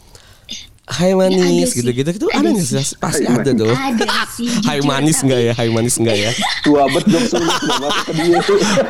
[0.83, 1.79] Hai Ya, manis sih.
[1.79, 2.75] gitu-gitu itu Ada nggak sih.
[2.75, 2.99] sih?
[2.99, 3.71] Pasti ada dong.
[3.71, 4.03] ada
[4.35, 5.51] sih Hai manis enggak ya?
[5.53, 6.31] Hai manis enggak ya?
[6.67, 8.39] Tua bet jokes lu udah masuk ke dia.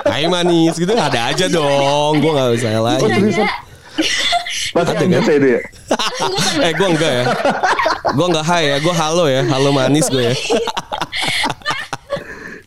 [0.09, 2.17] Hai manis gitu ada aja dong.
[2.17, 3.05] Gua nggak bisa lagi.
[3.05, 3.45] seriusan?
[4.73, 5.21] ada kan?
[5.21, 5.61] saya itu ya.
[6.61, 7.23] Eh gua enggak ya.
[8.11, 8.77] Gua enggak hai ya.
[8.81, 9.41] Gua halo ya.
[9.45, 10.35] Halo manis gue ya.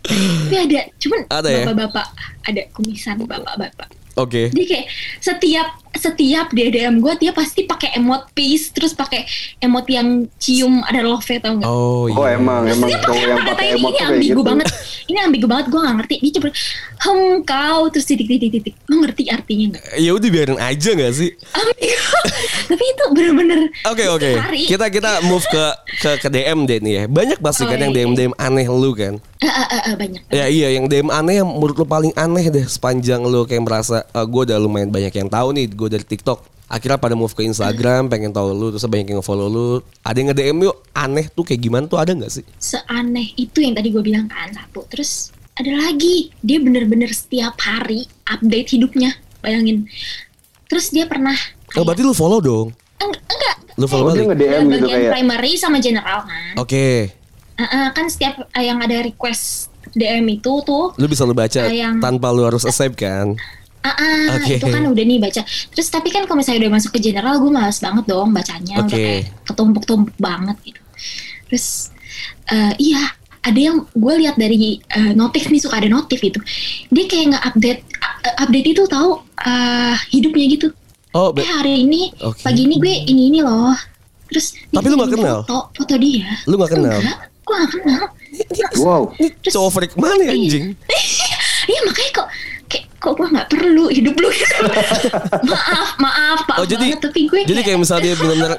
[0.07, 1.65] tapi ada cuman Ada ya?
[1.67, 2.07] bapak-bapak
[2.47, 4.49] ada kumisan bapak-bapak Oke.
[4.49, 4.87] dia kayak
[5.19, 9.25] setiap setiap dia DM gue dia pasti pakai emot peace terus pakai
[9.59, 12.17] emot yang cium ada love tau nggak Oh iya.
[12.17, 14.43] Oh emang emang dia cowok pakai yang pakai ini, emot ini tuh kayak ambigu gitu.
[14.47, 14.67] banget
[15.07, 16.49] ini ambigu banget gue gak ngerti dia coba
[16.97, 21.13] hem kau terus titik titik titik lo ngerti artinya nggak Ya udah biarin aja nggak
[21.15, 21.31] sih?
[22.69, 24.31] tapi itu bener-bener Oke oke.
[24.67, 25.65] Kita kita move ke
[26.03, 27.05] ke ke DM deh nih ya.
[27.07, 28.05] Banyak pasti Oh, kan yang iya.
[28.07, 29.19] DM DM aneh lu kan.
[29.37, 32.49] Eh, eh, eh, eh, banyak Ya iya yang DM aneh yang menurut lu paling aneh
[32.49, 36.39] deh sepanjang lu kayak merasa gue udah lumayan banyak yang tahu nih gue dari TikTok.
[36.67, 39.69] Akhirnya pada move ke Instagram pengen tahu lu terus banyak yang nge-follow lu.
[40.01, 42.43] Ada yang nge-DM yuk aneh tuh kayak gimana tuh ada nggak sih?
[42.57, 48.03] seaneh itu yang tadi gue bilang kan satu terus ada lagi dia bener-bener setiap hari
[48.27, 49.87] update hidupnya bayangin
[50.67, 51.39] terus dia pernah
[51.73, 52.75] Oh berarti lu follow dong.
[52.97, 54.29] Eng- enggak Lu follow dia balik.
[54.33, 55.13] nge-DM ada gitu bagian kayak.
[55.13, 56.87] primary sama general kan Oke.
[57.53, 61.63] Eh, eh, kan setiap eh, yang ada request DM itu tuh Lu bisa lu baca
[61.65, 63.39] yang- tanpa lu harus accept kan?
[63.87, 64.57] Ah ah, Oke.
[64.57, 67.49] itu kan udah nih baca terus tapi kan kalau misalnya udah masuk ke general gue
[67.49, 68.99] males banget dong bacanya udah Oke.
[68.99, 70.81] kayak ketumpuk-tumpuk banget gitu
[71.47, 71.95] terus
[72.47, 73.03] eh, iya
[73.41, 76.43] ada yang gue lihat dari eh, notif nih suka ada notif itu
[76.89, 77.81] dia kayak nggak update
[78.23, 80.69] eh, update itu tahu eh, hidupnya gitu
[81.11, 82.45] Oh, eh hari ini Oke.
[82.45, 83.73] pagi ini gue ini ini loh
[84.29, 85.41] terus Tapi lu nggak kirim kenal?
[85.43, 87.01] foto foto dia Lu nggak kenal?
[87.01, 88.03] enggak gue nggak kenal
[88.77, 89.03] Wow.
[89.17, 90.77] ini cowok freak mana ya, anjing?
[91.67, 92.29] Iya makanya kok
[93.07, 93.85] kok gue nggak perlu?
[93.87, 94.29] Hidup lu.
[94.35, 94.63] Gitu.
[95.55, 98.53] maaf maaf pak Oh jadi banget, tapi gue jadi kayak misalnya dia benar-benar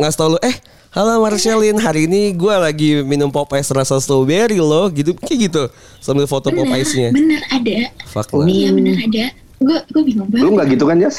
[0.00, 0.56] ngasih tau lu eh
[0.96, 1.76] halo Marcelin.
[1.76, 5.12] Hari ini gue lagi minum pop ice rasa strawberry loh gitu.
[5.20, 5.62] Kayak gitu.
[6.00, 7.92] Sambil foto pop bener, ice nya bener ada.
[8.08, 8.48] Fuck lah.
[8.48, 9.24] iya bener ada.
[9.60, 10.52] Gue gue bingung Lu banget.
[10.56, 11.16] nggak gitu kan Jas?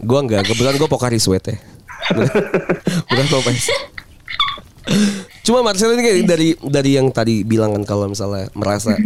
[0.00, 1.56] gue enggak kebetulan gue Pocari Sweat ya.
[3.08, 3.72] Bukan pop ice.
[5.44, 8.96] Cuma Marcelin kayak dari dari yang tadi bilang kan kalau misalnya merasa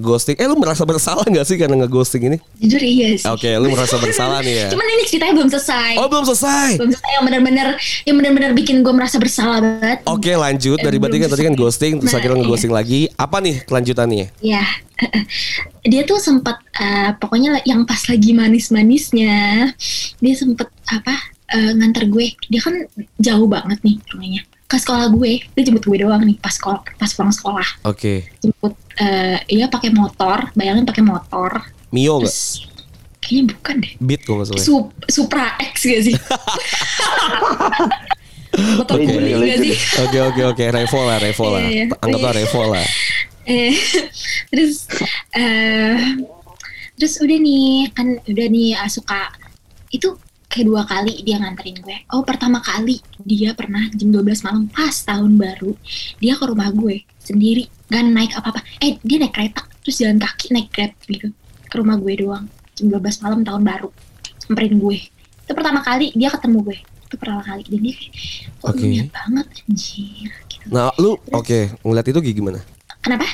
[0.00, 0.36] ghosting.
[0.40, 2.38] Eh lu merasa bersalah nggak sih karena nge-ghosting ini?
[2.58, 3.28] Jujur iya sih.
[3.28, 4.68] Oke lu merasa bersalah nih ya.
[4.72, 5.92] Cuman ini ceritanya belum selesai.
[6.00, 6.80] Oh belum selesai?
[6.80, 7.10] Belum selesai.
[7.12, 7.68] Yang bener-bener
[8.08, 9.98] yang bener-bener bikin gue merasa bersalah banget.
[10.08, 10.80] Oke lanjut.
[10.80, 12.42] Dari berarti kan tadi kan ghosting terus Nah, akhirnya iya.
[12.44, 13.00] nge-ghosting lagi.
[13.14, 14.26] Apa nih kelanjutannya?
[14.40, 14.64] Ya,
[15.90, 19.70] dia tuh sempat eh, pokoknya yang pas lagi manis-manisnya,
[20.18, 21.14] dia sempet apa
[21.52, 22.32] eh, nganter gue.
[22.48, 22.74] Dia kan
[23.20, 25.42] jauh banget nih rumahnya ke sekolah gue.
[25.50, 27.66] Dia jemput gue doang nih pas sekolah, pas pulang sekolah.
[27.82, 30.54] oke Jemput, eh, iya pakai motor.
[30.54, 31.58] Bayangin pakai motor.
[31.90, 32.34] Mio nggak
[33.20, 33.92] kayaknya bukan deh.
[33.98, 34.56] Beat kok nggak salah.
[34.56, 34.64] ya?
[34.64, 36.14] Sup, Supra X gak sih?
[38.78, 39.62] motor gak legend.
[39.62, 39.74] sih?
[40.00, 41.60] Oke oke oke Revo lah Revo lah.
[41.62, 41.84] Iya, iya.
[41.98, 42.38] Anggaplah Iya.
[42.42, 42.86] Revo lah.
[43.44, 43.74] eh
[44.52, 44.86] terus
[45.32, 45.96] eh
[46.94, 49.32] terus udah nih kan udah nih ah, suka
[49.90, 50.14] itu
[50.50, 51.96] kayak dua kali dia nganterin gue.
[52.10, 55.78] Oh pertama kali dia pernah jam 12 malam pas tahun baru
[56.18, 57.70] dia ke rumah gue sendiri.
[57.86, 61.30] Gak naik apa apa eh dia naik kereta terus jalan kaki naik grab gitu.
[61.70, 63.88] Ke rumah gue doang jam 12 malam tahun baru.
[64.42, 64.98] Samperin gue.
[65.46, 66.78] Itu pertama kali dia ketemu gue.
[67.06, 67.62] Itu pertama kali.
[67.70, 68.12] Dan dia kayak
[68.58, 70.64] kok niat banget anjir gitu.
[70.74, 72.60] Nah lu oke ngeliat itu kayak gimana?
[73.00, 73.24] kenapa?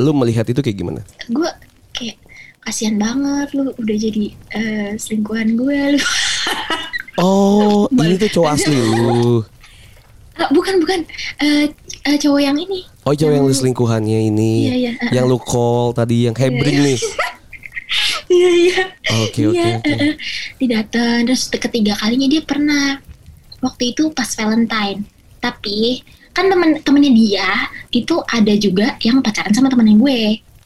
[0.00, 1.00] Lu melihat itu kayak gimana?
[1.28, 1.50] gue
[1.92, 2.16] kayak
[2.64, 6.00] kasihan banget lu udah jadi eh, selingkuhan gue lu
[7.20, 9.44] Oh ini tuh cowok asli lu.
[10.40, 11.04] Ah, bukan bukan
[11.42, 11.68] Eh,
[12.08, 14.52] eh, cowok yang ini Oh cowok yang lu selingkuhannya ini.
[14.68, 15.12] Iya, iya, uh-uh.
[15.12, 16.98] Yang lu call tadi yang hebring nih.
[18.30, 18.80] iya iya
[19.26, 19.90] Oke oke iya oke.
[19.90, 20.14] eh, eh.
[20.62, 23.02] dia datang terus ketiga kalinya dia pernah
[23.58, 25.02] waktu itu pas Valentine
[25.42, 27.48] tapi kan temen temennya dia
[27.90, 30.20] itu ada juga yang pacaran sama temennya gue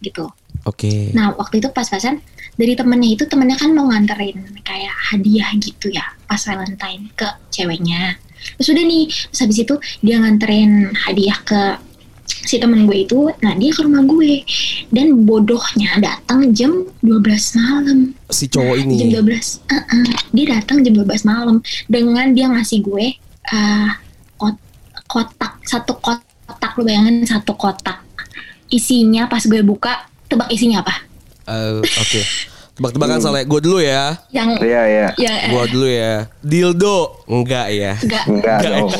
[0.04, 0.28] gitu
[0.64, 1.12] Oke.
[1.12, 5.90] Nah waktu itu pas pasan dari temennya itu temennya kan mau nganterin kayak hadiah gitu
[5.90, 8.18] ya pas Valentine ke ceweknya.
[8.58, 11.62] Terus udah nih, terus habis itu dia nganterin hadiah ke
[12.24, 14.44] si temen gue itu, nah dia ke rumah gue
[14.92, 16.72] dan bodohnya datang jam
[17.04, 17.98] 12 malam.
[18.32, 19.12] Si cowok Jam ini.
[19.12, 20.04] 12, uh-uh.
[20.32, 21.56] dia datang jam 12 malam
[21.88, 23.16] dengan dia ngasih gue
[23.52, 23.90] uh,
[24.36, 24.64] kot-
[25.08, 28.04] kotak satu kotak lu bayangin satu kotak
[28.72, 31.13] isinya pas gue buka tebak isinya apa?
[31.44, 32.22] Eh, Oke.
[32.74, 34.18] Tebak-tebakan soalnya gue dulu ya.
[34.28, 35.06] Yang Iya iya.
[35.14, 36.26] yang eh, Gue dulu ya.
[36.42, 37.92] Dildo enggak ya?
[37.94, 38.70] enggak Enggak Enggak.
[38.74, 38.90] dong.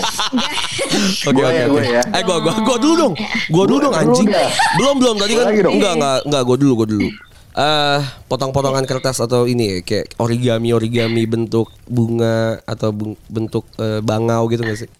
[1.27, 1.83] Oke oke ya, oke.
[1.83, 2.03] ya.
[2.07, 3.15] Eh gua gua gua dulu dong.
[3.51, 4.27] Gua dulu dong anjing.
[4.27, 4.51] dulu ya.
[4.79, 7.09] Belum belum tadi kan enggak enggak enggak gua dulu gua dulu.
[7.55, 12.91] eh potong-potongan kertas atau ini ya, kayak origami origami bentuk bunga atau
[13.27, 14.91] bentuk eh, bangau gitu gak sih?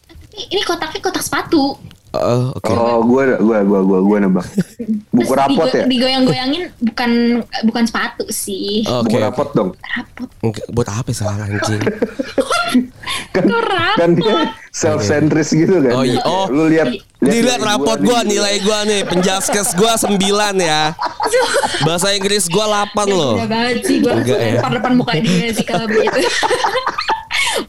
[0.51, 1.75] Ini kotaknya kotak sepatu.
[2.15, 2.71] Eh, Oke.
[2.71, 4.47] Oh, gue gue gue gue gue nebak.
[5.15, 5.85] Buku Terus rapot digo- ya?
[5.85, 7.11] Digoyang-goyangin bukan
[7.65, 8.87] bukan sepatu sih.
[8.87, 9.11] Oke.
[9.11, 9.71] Buku rapot dong.
[9.77, 10.29] Rapot.
[10.41, 11.83] Enggak, buat apa salah anjing?
[13.31, 13.97] Kan, Kok rapot?
[13.97, 14.35] kan dia
[14.71, 15.95] self centris gitu kan.
[15.95, 16.19] Oh, iya.
[16.23, 16.47] Oh.
[16.51, 16.91] Lu lihat
[17.25, 20.19] Dilihat rapot gua, nilai gua nih, penjaskes gua 9
[20.61, 20.93] ya.
[21.87, 23.39] Bahasa Inggris gua 8 loh.
[23.39, 24.61] Udah banget sih gue Enggak ya.
[24.61, 26.21] depan muka dia sih kalau begitu.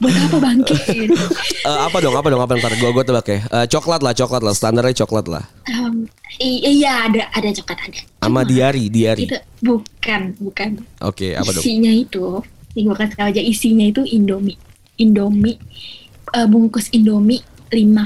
[0.02, 1.10] Buat apa bangkit?
[1.66, 3.40] Eh, apa dong, apa dong, apa ntar gua gua tebak ya.
[3.42, 5.42] Eh, coklat lah, coklat lah, standarnya coklat lah.
[5.66, 6.06] Um,
[6.38, 8.00] iya ada ada coklat ada.
[8.22, 9.26] Sama diari, diari.
[9.26, 9.34] Itu
[9.66, 10.86] bukan bukan.
[11.02, 11.66] Oke, apa dong?
[11.66, 12.46] isinya itu,
[12.78, 14.62] nih gue kasih tau aja isinya itu Indomie.
[15.02, 15.58] Indomie
[16.38, 17.42] eh, bungkus Indomie
[17.74, 18.06] lima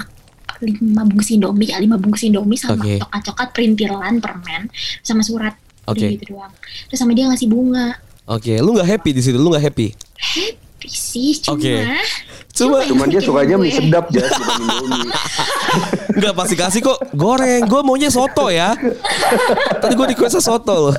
[0.59, 2.99] lima bungkus Indomie ya lima bungkus Indomie sama Oke.
[2.99, 4.67] coklat-coklat perintilan permen
[5.03, 5.55] sama surat
[5.87, 6.15] Oke.
[6.15, 6.51] gitu doang
[6.89, 7.95] terus sama dia ngasih bunga
[8.29, 9.41] Oke, lu nggak happy di situ?
[9.41, 9.89] Lu nggak happy?
[10.21, 11.75] happy sih cuma Oke.
[12.49, 15.07] Cuma- Cuman dia sukanya mie sedap Indomie.
[16.11, 17.63] Enggak pasti kasih kok goreng.
[17.63, 18.73] Gue maunya soto ya.
[19.77, 20.95] Tadi gue requestnya soto loh.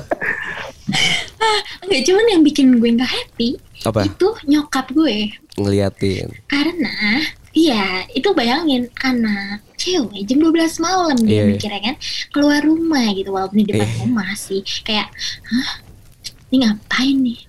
[1.81, 3.49] Enggak, cuman yang bikin gue nggak happy
[3.81, 4.05] Apa?
[4.05, 6.31] itu nyokap gue Ngeliatin.
[6.45, 6.93] karena
[7.51, 11.51] iya itu bayangin anak cewek jam 12 malam dia Iya, iya.
[11.51, 11.95] mikirnya kan
[12.29, 13.97] keluar rumah gitu walaupun di depan Iya.
[13.99, 15.11] rumah sih kayak
[15.43, 15.71] hah
[16.47, 17.39] ini ngapain nih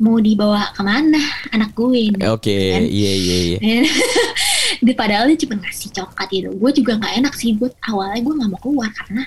[0.00, 1.20] mau dibawa ke mana
[1.52, 2.82] anak gue nih Oke, kan?
[2.84, 3.58] iya iya iya.
[4.98, 8.50] padahal dia cuma ngasih coklat gitu gue juga nggak enak sih gue awalnya gue nggak
[8.50, 9.22] mau keluar karena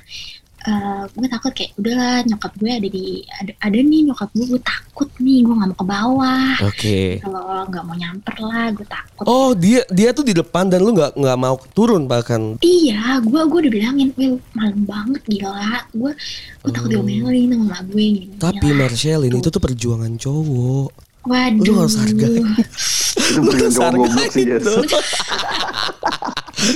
[0.62, 4.62] eh, gue takut kayak udahlah nyokap gue ada di ada, ada nih nyokap gue gue
[4.62, 7.00] takut nih gue nggak mau ke bawah Oke.
[7.20, 10.92] kalau nggak mau nyamper lah gue takut Oh dia dia tuh di depan dan lu
[10.92, 12.60] nggak nggak mau turun bahkan.
[12.60, 16.12] iya gue gue udah bilangin Will malam banget gila gue
[16.60, 16.94] gue takut Oh.
[16.98, 21.09] diomelin sama gue gitu Tapi Marcelin itu tuh perjuangan cowok.
[21.24, 22.46] Waduh lu harus hargain.
[22.48, 24.46] Itu Lu harus hargain sih.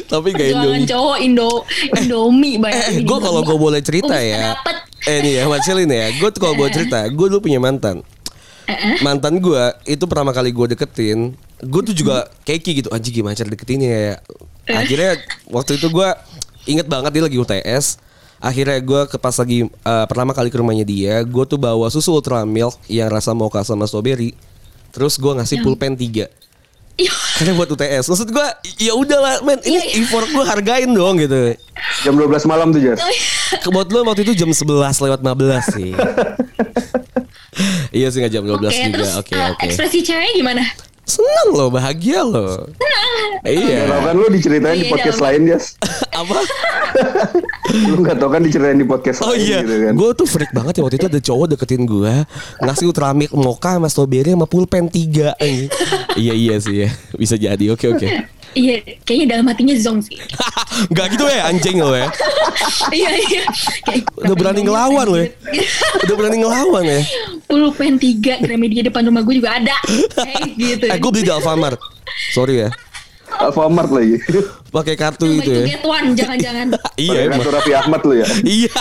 [0.07, 0.87] Tapi gak Indomie.
[0.87, 1.49] cowok Indo
[1.93, 4.55] Indomie Eh, bayangin gue kalau gue boleh cerita ya.
[4.55, 4.75] dapet.
[5.03, 6.07] Eh nih ya Marcelin ya.
[6.15, 7.99] Gue tuh kalau boleh cerita, gue dulu punya mantan.
[8.63, 13.35] Eh, mantan gue itu pertama kali gue deketin gue tuh juga keki gitu anjing gimana
[13.35, 14.15] cara deketinnya ya
[14.71, 16.07] akhirnya waktu itu gue
[16.67, 17.99] inget banget dia lagi UTS
[18.43, 22.11] akhirnya gue ke pas lagi eh, pertama kali ke rumahnya dia gue tuh bawa susu
[22.11, 24.35] ultra milk yang rasa mocha sama strawberry
[24.91, 26.27] terus gue ngasih Yang- pulpen 3
[26.93, 27.09] Iya.
[27.09, 30.05] karena buat UTS maksud gue ya udahlah men ini Iya, iya.
[30.05, 31.57] effort gue hargain dong gitu
[32.05, 33.01] Jam 12 malam tuh jas.
[33.57, 35.89] kebetulan waktu itu jam 11 lewat 15 sih
[37.97, 40.63] iya sih nggak jam 12 Oke, juga oke eh, oke ekspresi ceweknya gimana?
[41.03, 42.63] Senang loh, bahagia loh.
[43.43, 43.85] Gak iya.
[43.85, 45.65] tau kan lu diceritain di Iya, podcast lain jas.
[46.21, 46.37] Apa?
[47.91, 49.93] Lu gak tau kan diceritain di podcast Oh lain iya, gitu kan.
[49.93, 52.13] gue tuh freak banget ya waktu itu ada cowok deketin gue
[52.61, 55.35] ngasih ultramilk mocha sama strawberry sama pulpen tiga.
[56.15, 57.65] iya iya sih ya, bisa jadi.
[57.69, 58.07] Oke oke.
[58.53, 60.17] Iya, kayaknya dalam hatinya zong sih.
[60.95, 62.07] Gak gitu ya anjing lo ya.
[62.97, 63.43] iya iya.
[63.85, 65.27] Kayak, Udah berani ngelawan lo ya.
[66.05, 67.01] Udah berani ngelawan ya.
[67.49, 69.75] Pulpen tiga Gramedia depan rumah gue juga ada.
[70.29, 70.85] Kayak gitu.
[70.89, 71.81] Eh gue beli di Alfamart.
[72.33, 72.69] Sorry ya.
[73.33, 74.21] Alfamart lagi.
[74.69, 75.65] Pakai kartu itu itu ya.
[75.73, 76.67] get one, jangan-jangan.
[76.97, 77.37] Iya Pakai emang.
[77.41, 78.27] kartu Raffi Ahmad lu ya.
[78.45, 78.73] Iya.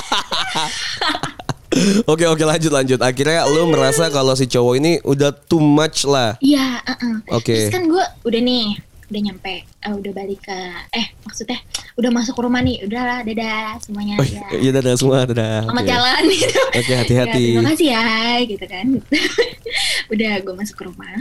[2.04, 3.00] Oke oke lanjut lanjut.
[3.00, 6.36] Akhirnya lu merasa kalau si cowok ini udah too much lah.
[6.44, 7.32] Iya, uh-uh.
[7.32, 7.68] Oke.
[7.68, 8.76] Terus kan gue udah nih,
[9.12, 10.58] udah nyampe, eh, udah balik ke,
[10.96, 11.60] eh maksudnya
[12.00, 14.16] udah masuk ke rumah nih, udahlah dadah semuanya.
[14.16, 14.40] Oh, ya.
[14.56, 15.68] iya dadah semua dadah.
[15.68, 15.92] Selamat Oke.
[15.92, 16.60] jalan gitu.
[16.72, 17.44] Oke, hati-hati.
[17.44, 18.04] Ya, terima kasih ya
[18.48, 18.86] gitu kan.
[20.16, 21.12] udah gue masuk ke rumah.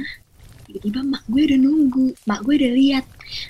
[0.72, 3.06] Tiba-tiba mak gue udah nunggu, mak gue udah lihat.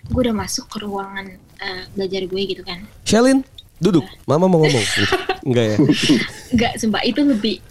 [0.10, 1.26] Gue udah masuk ke ruangan
[1.62, 2.82] eh, belajar gue gitu kan.
[3.06, 3.46] Shelin,
[3.78, 4.10] duduk.
[4.26, 4.86] Mama mau ngomong.
[5.48, 5.78] Enggak ya?
[6.50, 7.62] Enggak, sumpah itu lebih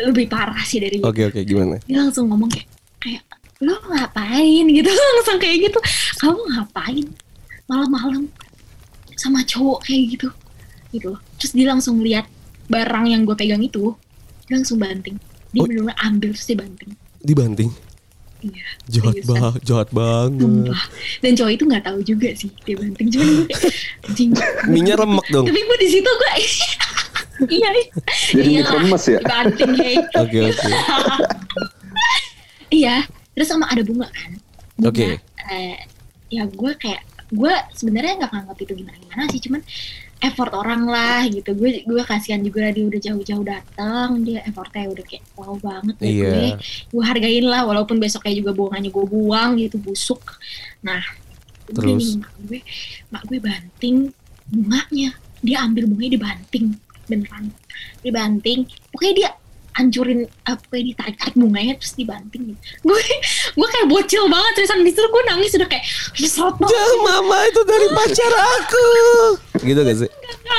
[0.00, 1.04] lebih parah sih dari itu.
[1.04, 1.76] Oke oke gimana?
[1.84, 3.22] Dia langsung ngomong kayak kayak
[3.62, 5.78] lo ngapain gitu langsung kayak gitu
[6.18, 7.06] kamu ngapain
[7.64, 8.26] malam-malam
[9.14, 10.28] sama cowok kayak gitu
[10.90, 12.26] gitu loh terus dia langsung lihat
[12.66, 13.94] barang yang gue pegang itu
[14.44, 15.16] dia langsung banting
[15.48, 15.68] dia Oh.
[15.68, 17.70] benar-benar ambil terus dia banting Dibanting.
[18.40, 20.42] iya Jahat banget, jahat banget.
[20.42, 20.82] Sumpah.
[21.20, 23.46] dan cowok itu nggak tahu juga sih dia banting cuman gue
[24.02, 24.30] anjing
[24.90, 25.44] remek dong.
[25.46, 26.32] tapi gue di situ gue
[27.56, 27.68] iya
[28.32, 29.20] Jadi iya kremes ya?
[29.22, 30.18] banting kayak gitu.
[30.18, 30.68] Oke oke.
[32.72, 34.32] Iya, terus sama ada bunga kan.
[34.76, 35.08] Bunga, Oke.
[35.48, 35.76] eh,
[36.28, 39.60] ya gue kayak gue sebenarnya nggak nganggap itu gimana gimana sih, cuman
[40.22, 41.50] effort orang lah gitu.
[41.56, 46.30] Gue gue kasihan juga dia udah jauh-jauh datang, dia effortnya udah kayak wow banget Iya.
[46.30, 46.46] gue.
[46.92, 50.22] Gue hargain lah, walaupun besoknya juga bunganya gue buang gitu busuk.
[50.84, 51.02] Nah,
[51.66, 51.88] Terus?
[51.88, 52.60] nih mak gue,
[53.10, 53.96] mak gue banting
[54.46, 56.76] bunganya, dia ambil bunganya dibanting
[57.08, 57.44] beneran,
[58.00, 58.68] dibanting.
[58.92, 59.28] Pokoknya dia
[59.74, 62.60] ancurin apa ya, ditarik tarik bunganya terus dibanting gitu.
[62.82, 63.00] gue
[63.52, 67.38] gue kayak bocil banget terusan di situ gue nangis udah kayak nyesot banget Jangan mama
[67.42, 68.86] itu dari pacar aku.
[69.58, 70.10] Gitu gak sih?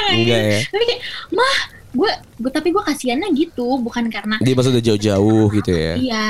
[0.09, 0.59] Enggak ya.
[0.67, 1.55] tapi kayak mah
[1.93, 5.93] gue gue tapi gue kasihannya gitu bukan karena Dia pas udah jauh-jauh gitu ya.
[5.93, 6.29] iya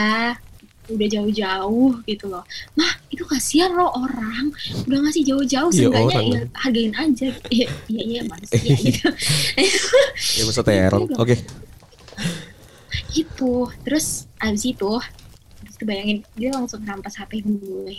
[0.84, 2.44] udah jauh-jauh gitu loh
[2.76, 4.52] mah itu kasihan loh orang
[4.84, 6.28] udah ngasih jauh-jauh Iya, seenggaknya orang.
[6.28, 9.08] ya hargain aja iya iya iya manusia gitu
[10.36, 11.08] Ya masa terong.
[11.16, 11.40] Oke.
[13.14, 14.92] Gitu terus abis itu
[15.62, 17.96] terus kebayangin dia langsung rampas HP gue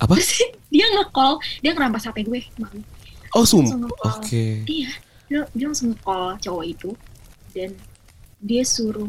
[0.00, 0.16] Apa?
[0.16, 0.40] terus
[0.74, 2.84] dia nge-call dia ngerampas HP gue mak gue.
[3.30, 3.62] Oh sum.
[4.02, 4.66] Oke.
[4.66, 4.90] iya
[5.30, 6.90] dia, dia langsung nge-call cowok itu
[7.54, 7.70] dan
[8.40, 9.06] dia suruh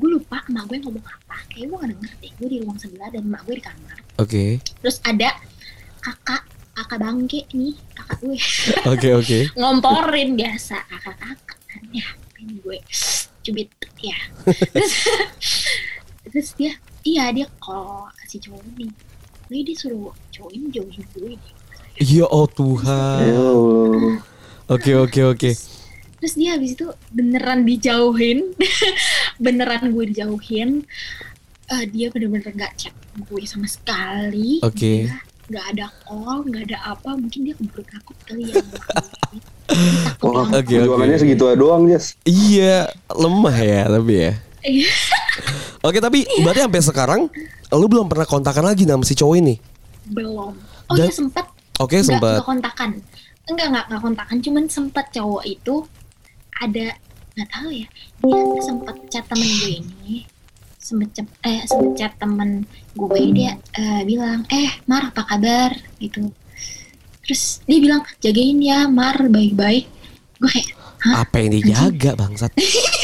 [0.00, 3.08] gue lupa emak gue ngomong apa kayak gue gak denger deh gue di ruang sebelah
[3.12, 4.44] dan emak gue di kamar Oke.
[4.80, 5.36] terus ada
[6.00, 6.40] kakak
[6.72, 8.38] kakak bangke nih kakak gue
[8.88, 9.38] Oke oke.
[9.60, 12.08] ngomporin biasa kakak-kakak kan ya
[12.40, 12.78] gue
[13.40, 14.16] cubit ya
[14.72, 14.94] terus
[16.30, 16.72] terus dia
[17.04, 18.88] iya dia call si cowok ini
[19.50, 21.54] Lalu dia suruh cowok ini jauhin gue deh.
[21.98, 23.26] Ya oh Tuhan.
[23.26, 24.22] Ya Allah.
[24.70, 25.50] Oke oke oke.
[26.20, 28.52] terus dia habis itu beneran dijauhin
[29.44, 30.84] beneran gue dijauhin
[31.70, 35.06] Eh, dia bener-bener gak chat gue sama sekali Oke.
[35.06, 38.58] Dia nggak ada call nggak ada apa mungkin dia keburu takut kali ya
[40.20, 40.64] Wah, oke.
[40.64, 42.14] perjuangannya segitu doang, Jas.
[42.22, 44.32] Iya lemah ya tapi ya.
[44.60, 44.88] Iya.
[45.80, 47.20] Oke tapi berarti sampai sekarang
[47.70, 49.54] lu belum pernah kontakan lagi sama si cowok ini.
[50.06, 50.52] belum
[50.84, 51.46] oh Dan- ya sempet
[51.78, 52.42] Oke Nggak- sempat.
[52.42, 52.90] kontakan
[53.46, 55.74] enggak enggak enggak kontakan cuman sempet cowok itu
[56.56, 56.86] ada
[57.32, 57.86] nggak tahu ya
[58.20, 60.14] dia sempet chat temen gue ini
[60.76, 61.08] sempet
[61.40, 66.26] eh sempet chat temen gue dia eh, bilang eh Mar apa kabar gitu
[67.30, 69.86] terus dia bilang jagain ya Mar baik-baik.
[70.42, 70.74] Gue kayak
[71.06, 71.22] hah?
[71.22, 72.50] Apa yang dijaga bangsat?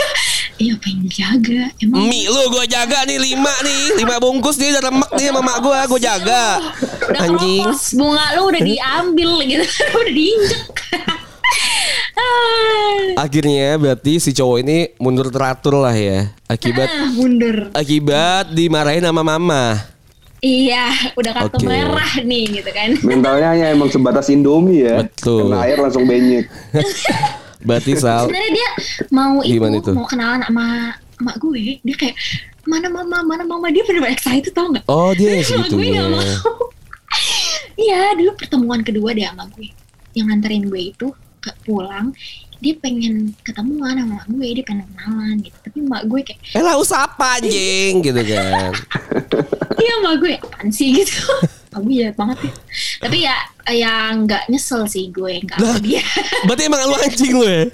[0.58, 1.70] iya apa yang dijaga?
[1.78, 5.46] Emang Mie lu gue jaga nih lima nih Lima bungkus nih udah remek nih sama
[5.46, 6.58] mak gue Gue jaga.
[7.06, 7.62] Udah Anjing.
[7.70, 9.62] keropos bunga lu udah diambil gitu
[10.02, 10.74] udah diinjek.
[13.22, 17.70] Akhirnya berarti si cowok ini mundur teratur lah ya Akibat ah, mundur.
[17.78, 19.94] Akibat dimarahin sama mama
[20.44, 21.68] Iya, udah kartu Oke.
[21.68, 22.90] merah nih gitu kan.
[23.00, 25.00] Mentalnya hanya emang sebatas Indomie ya.
[25.00, 25.48] Betul.
[25.48, 26.44] Kena air langsung benyek.
[27.66, 28.68] Berarti Sal Sebenarnya dia
[29.10, 29.92] mau itu, itu?
[29.96, 31.80] mau kenalan sama emak gue.
[31.82, 32.16] Dia kayak
[32.68, 34.84] mana mama, mana mama dia bener excited tau nggak?
[34.86, 36.22] Oh dia yang Sama gue segitunya nggak mau.
[37.76, 39.68] Iya, dulu pertemuan kedua deh sama gue.
[40.16, 41.06] Yang nganterin gue itu
[41.44, 42.08] ke pulang,
[42.56, 45.56] dia pengen ketemuan sama emak gue, dia pengen kenalan gitu.
[45.60, 48.72] Tapi emak gue kayak, Eh lah usah apa anjing gitu kan
[49.80, 51.20] iya emak gue apaan sih gitu.
[51.76, 52.52] Gue jahat banget ya.
[53.04, 53.36] Tapi ya,
[53.68, 56.00] ya nggak nyesel sih gue nggak sama dia.
[56.48, 57.68] Berarti emang lu anjing lu ya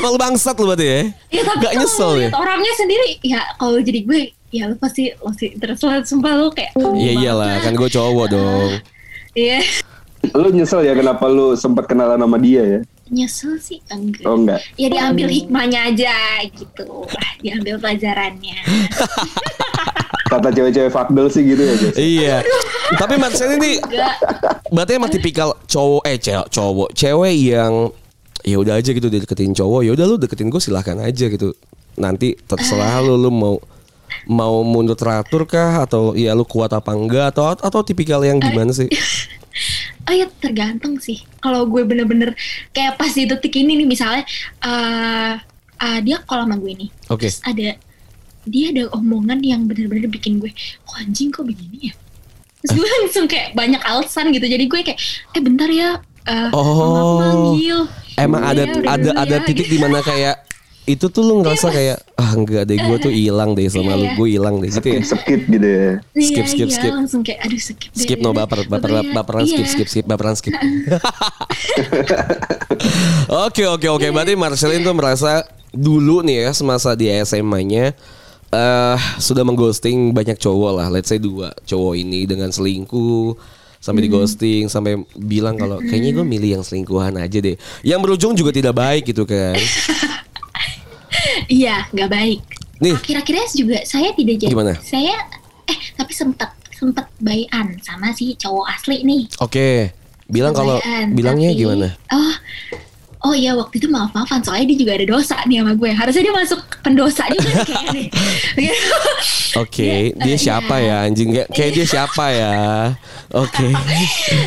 [0.00, 2.28] Emang lu bangsat lu berarti ya Ya tapi Gak nyesel ya?
[2.32, 6.48] orangnya sendiri ya kalau jadi gue ya lu pasti lo sih terus lo sumpah lo
[6.48, 8.70] kayak oh, Iya iyalah kan gue cowok dong
[9.36, 9.60] Iya
[10.32, 12.80] Lu nyesel ya kenapa lu sempat kenalan sama dia ya?
[13.12, 14.24] nyesel sih enggak.
[14.24, 14.64] Oh enggak.
[14.80, 16.16] Ya diambil hikmahnya aja
[16.48, 17.04] gitu.
[17.44, 18.56] Diambil pelajarannya.
[20.32, 21.94] Kata cewek-cewek fuckbel sih gitu ya, Jas.
[22.00, 22.36] Iya
[22.96, 24.16] Tapi Marcel ini Enggak.
[24.72, 27.92] Berarti emang tipikal cowok Eh cewek, cowok Cewek yang
[28.42, 31.54] ya udah aja gitu deketin cowok ya udah lu deketin gue silahkan aja gitu
[31.94, 33.54] nanti terserah lu lu mau
[34.26, 38.74] mau mundur teratur kah atau ya lu kuat apa enggak atau atau tipikal yang gimana
[38.74, 38.90] sih
[40.02, 41.22] Oh ya tergantung sih.
[41.38, 42.34] Kalau gue bener-bener
[42.74, 44.26] kayak pas di detik ini nih misalnya
[44.58, 45.34] eh
[45.78, 46.90] eh, dia call sama gue nih.
[47.06, 47.30] Oke.
[47.30, 47.78] Terus ada
[48.44, 50.50] dia ada omongan yang bener-bener bikin gue,
[50.82, 51.94] kok anjing kok begini ya?
[52.60, 54.44] Terus gue langsung kayak banyak alasan gitu.
[54.44, 54.98] Jadi gue kayak,
[55.32, 55.98] eh bentar ya.
[56.22, 57.18] eh Oh.
[57.18, 57.90] manggil.
[58.14, 59.74] emang ada Iya, ada dulu ada ya, titik gitu.
[59.74, 60.36] di mana kayak
[60.82, 64.06] itu tuh lu ngerasa kayak ah enggak deh gue tuh hilang deh sama lu Iya,
[64.06, 64.14] iya.
[64.14, 65.90] gue hilang deh gitu ya Skip gitu ya.
[66.12, 66.92] skip, Iya, skip, iya, skip.
[66.92, 68.02] langsung kayak aduh skip deh.
[68.02, 69.70] skip no baper baper Pokoknya, baperan skip iya.
[69.72, 70.54] skip skip baperan skip
[73.46, 77.96] Oke oke oke berarti Marcelin tuh merasa dulu nih ya semasa di SMA-nya
[78.52, 83.32] eh sudah mengghosting banyak cowok lah let's say dua cowok ini dengan selingkuh
[83.78, 88.32] sampai di ghosting sampai bilang kalau kayaknya gue milih yang selingkuhan aja deh yang berujung
[88.32, 89.56] juga tidak baik gitu kan
[91.44, 92.40] Iya, nggak baik.
[92.78, 94.50] nih Kira-kira juga saya tidak jadi.
[94.50, 94.74] Gimana?
[94.80, 95.12] Saya
[95.64, 99.22] eh tapi sempet sempet bayan sama si cowok asli nih.
[99.38, 99.68] oke
[100.26, 100.80] bilang kalau
[101.10, 102.34] bilangnya tapi- gimana Oh,
[103.22, 105.90] oh ya waktu itu maaf maafan soalnya dia juga ada dosa nih sama gue.
[105.94, 108.08] Harusnya dia masuk pendosa juga kayaknya nih.
[109.62, 110.96] Oke, Iya, dia eh, siapa iya.
[111.02, 111.28] ya anjing?
[111.30, 112.52] Kayak kayak dia siapa ya?
[113.44, 113.66] Oke.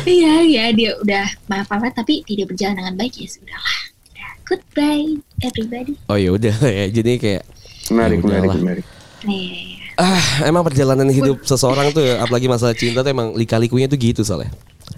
[0.04, 3.78] Iya iya dia udah maaf maafan tapi tidak berjalan dengan baik ya sudahlah.
[4.12, 5.08] Udah, Goodbye
[5.42, 5.94] everybody.
[6.10, 6.86] Oh ya udah ya.
[6.90, 7.44] Jadi kayak
[7.86, 8.86] Menarik, Ya menarik, menarik.
[9.26, 9.94] Iya.
[9.96, 14.20] Ah, emang perjalanan hidup seseorang tuh ya, apalagi masalah cinta tuh emang lika-likunya tuh gitu
[14.26, 14.52] soalnya.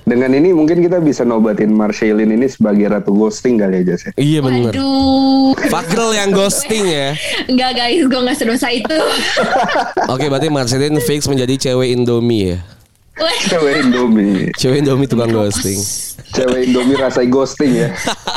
[0.09, 4.11] Dengan ini mungkin kita bisa nobatin Marcelin ini sebagai ratu ghosting kali aja sih.
[4.17, 4.73] Iya bener.
[4.73, 5.53] Waduh.
[5.69, 7.13] Fuck girl yang ghosting ya.
[7.45, 8.99] Enggak guys, gue gak sedosa itu.
[10.17, 12.59] Oke, berarti Marcelin fix menjadi cewek Indomie ya.
[13.53, 14.49] Cewek Indomie.
[14.57, 15.77] Cewek Indomie tukang ghosting.
[16.33, 17.93] Cewek Indomie rasa ghosting ya.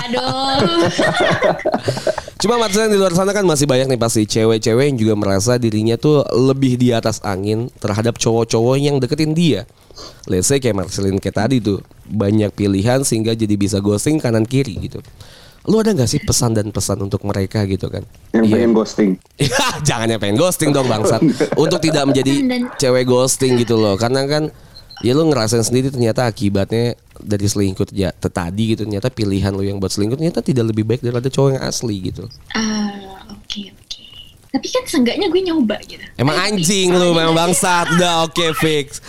[0.10, 0.92] Aduh.
[2.42, 5.96] Cuma Marcelin di luar sana kan masih banyak nih pasti cewek-cewek yang juga merasa dirinya
[5.96, 9.64] tuh lebih di atas angin terhadap cowok-cowok yang deketin dia.
[10.26, 14.78] Let's say kayak Marcelin kayak tadi tuh banyak pilihan sehingga jadi bisa ghosting kanan kiri
[14.80, 15.00] gitu.
[15.70, 18.02] Lu ada nggak sih pesan dan pesan untuk mereka gitu kan?
[18.34, 18.54] Yang Iya.
[18.58, 19.12] pengen ghosting.
[19.88, 21.22] Jangan yang pengen ghosting dong bangsat.
[21.64, 22.34] Untuk tidak menjadi
[22.82, 23.94] cewek ghosting gitu loh.
[23.94, 24.50] Karena kan
[25.06, 29.78] ya lu ngerasain sendiri ternyata akibatnya dari selingkuh ya tadi gitu ternyata pilihan lu yang
[29.78, 32.26] buat selingkuh ternyata tidak lebih baik daripada cowok yang asli gitu.
[32.58, 32.90] Ah,
[33.30, 33.81] oke oke.
[34.52, 36.04] Tapi kan seenggaknya gue nyoba gitu.
[36.20, 37.88] Emang anjing lu memang bangsat.
[37.96, 39.00] Udah oke fix.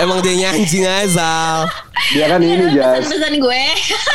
[0.00, 1.68] Emang dia anjing Azal.
[2.16, 3.62] Dia kan ini Jas Pesan-pesan gue.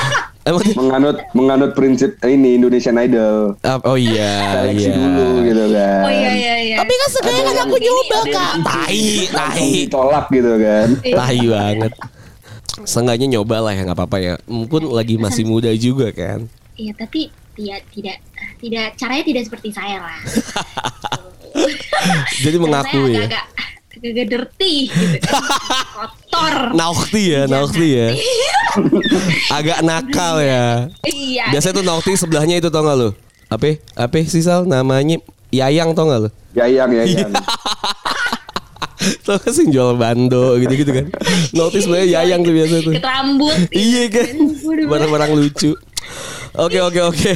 [0.49, 3.53] Emang dia menganut menganut prinsip ini Indonesian Idol.
[3.85, 4.97] Oh iya Seleksi iya.
[4.97, 6.01] dulu gitu kan.
[6.03, 6.77] Oh iya iya iya.
[6.81, 8.53] Tapi kan sebenarnya kan aku nyoba kak.
[8.65, 9.69] Tai, tai.
[9.85, 10.87] Ditolak gitu kan.
[11.05, 11.93] Tai banget.
[12.81, 14.33] Seenggaknya nyoba lah ya nggak apa-apa ya.
[14.49, 16.49] Mungkin lagi masih muda juga kan.
[16.73, 18.17] Iya, tapi tidak tidak
[18.59, 20.19] tidak caranya tidak seperti saya lah.
[22.43, 23.25] Jadi mengakui saya ya.
[23.29, 23.45] agak
[24.03, 25.43] agak dirty gitu kan.
[25.95, 26.55] Kotor.
[26.75, 28.07] Naukti ya, naukti ya.
[29.57, 30.89] Agak nakal ya.
[31.07, 31.45] Iya.
[31.55, 33.09] Biasanya tuh naukti sebelahnya itu tau gak lu?
[33.47, 33.79] Apa?
[33.95, 34.67] Apa sih Sal?
[34.67, 35.21] Namanya
[35.53, 36.29] Yayang tau gak lu?
[36.57, 37.31] Yayang yayang.
[39.23, 41.05] Tau gak sih jual bando gitu-gitu kan?
[41.55, 42.93] Naukti sebenarnya Yayang tuh biasa tuh.
[42.97, 43.57] Keterambut.
[43.71, 44.35] Iya kan?
[44.89, 45.71] Barang-barang lucu.
[46.53, 47.31] Oke oke oke.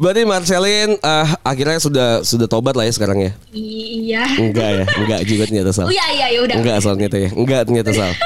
[0.00, 3.32] Berarti Marcelin eh, akhirnya sudah sudah tobat lah ya sekarang ya?
[3.52, 4.24] Iya.
[4.40, 5.86] Enggak ya, enggak juga ternyata Sal.
[5.88, 6.56] Oh iya iya ya udah.
[6.56, 7.30] Enggak Sal ternyata ya.
[7.36, 8.12] Enggak ternyata Sal.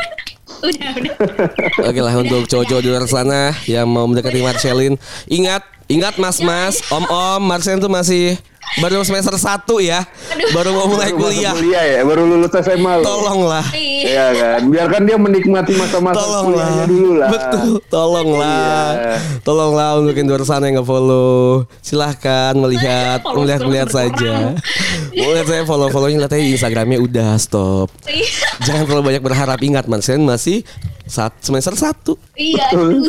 [0.57, 1.14] Udah udah.
[1.84, 4.97] Oke lah untuk cowok-cowok di luar sana yang mau mendekati Marcelin,
[5.28, 8.40] ingat, ingat mas-mas, om-om, Marcelin tuh masih
[8.77, 10.05] baru semester 1 ya,
[10.51, 11.53] baru mau mulai Baru kuliah.
[11.53, 13.05] kuliah ya, baru lulus SMA loh.
[13.05, 14.05] Tolonglah, Iya.
[14.07, 17.31] Iya kan, biarkan dia menikmati masa-masa kuliahnya tolonglah, dulu lah.
[17.31, 19.17] betul, tolonglah, Iya.
[19.41, 23.99] tolonglah untuk yang di luar sana yang nggak follow, silahkan melihat, Follow melihat melihat terus
[24.12, 24.35] saja.
[25.11, 27.89] Melihat saya follow follownya lihat aja Instagramnya udah stop.
[28.05, 28.29] Iya.
[28.62, 30.61] Jangan terlalu banyak berharap ingat Marcelin masih
[31.03, 32.67] saat semester 1 Iya.
[32.71, 33.01] aduh.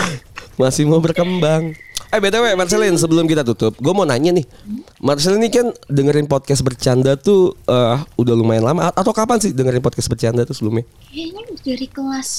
[0.60, 1.76] masih mau berkembang.
[2.12, 4.44] Eh btw Marcelin sebelum kita tutup, gue mau nanya nih,
[5.00, 9.48] Marcelin ini kan dengerin podcast bercanda tuh eh, udah lumayan lama A- atau kapan sih
[9.50, 10.84] dengerin podcast bercanda tuh sebelumnya?
[11.08, 12.30] Kayaknya dari kelas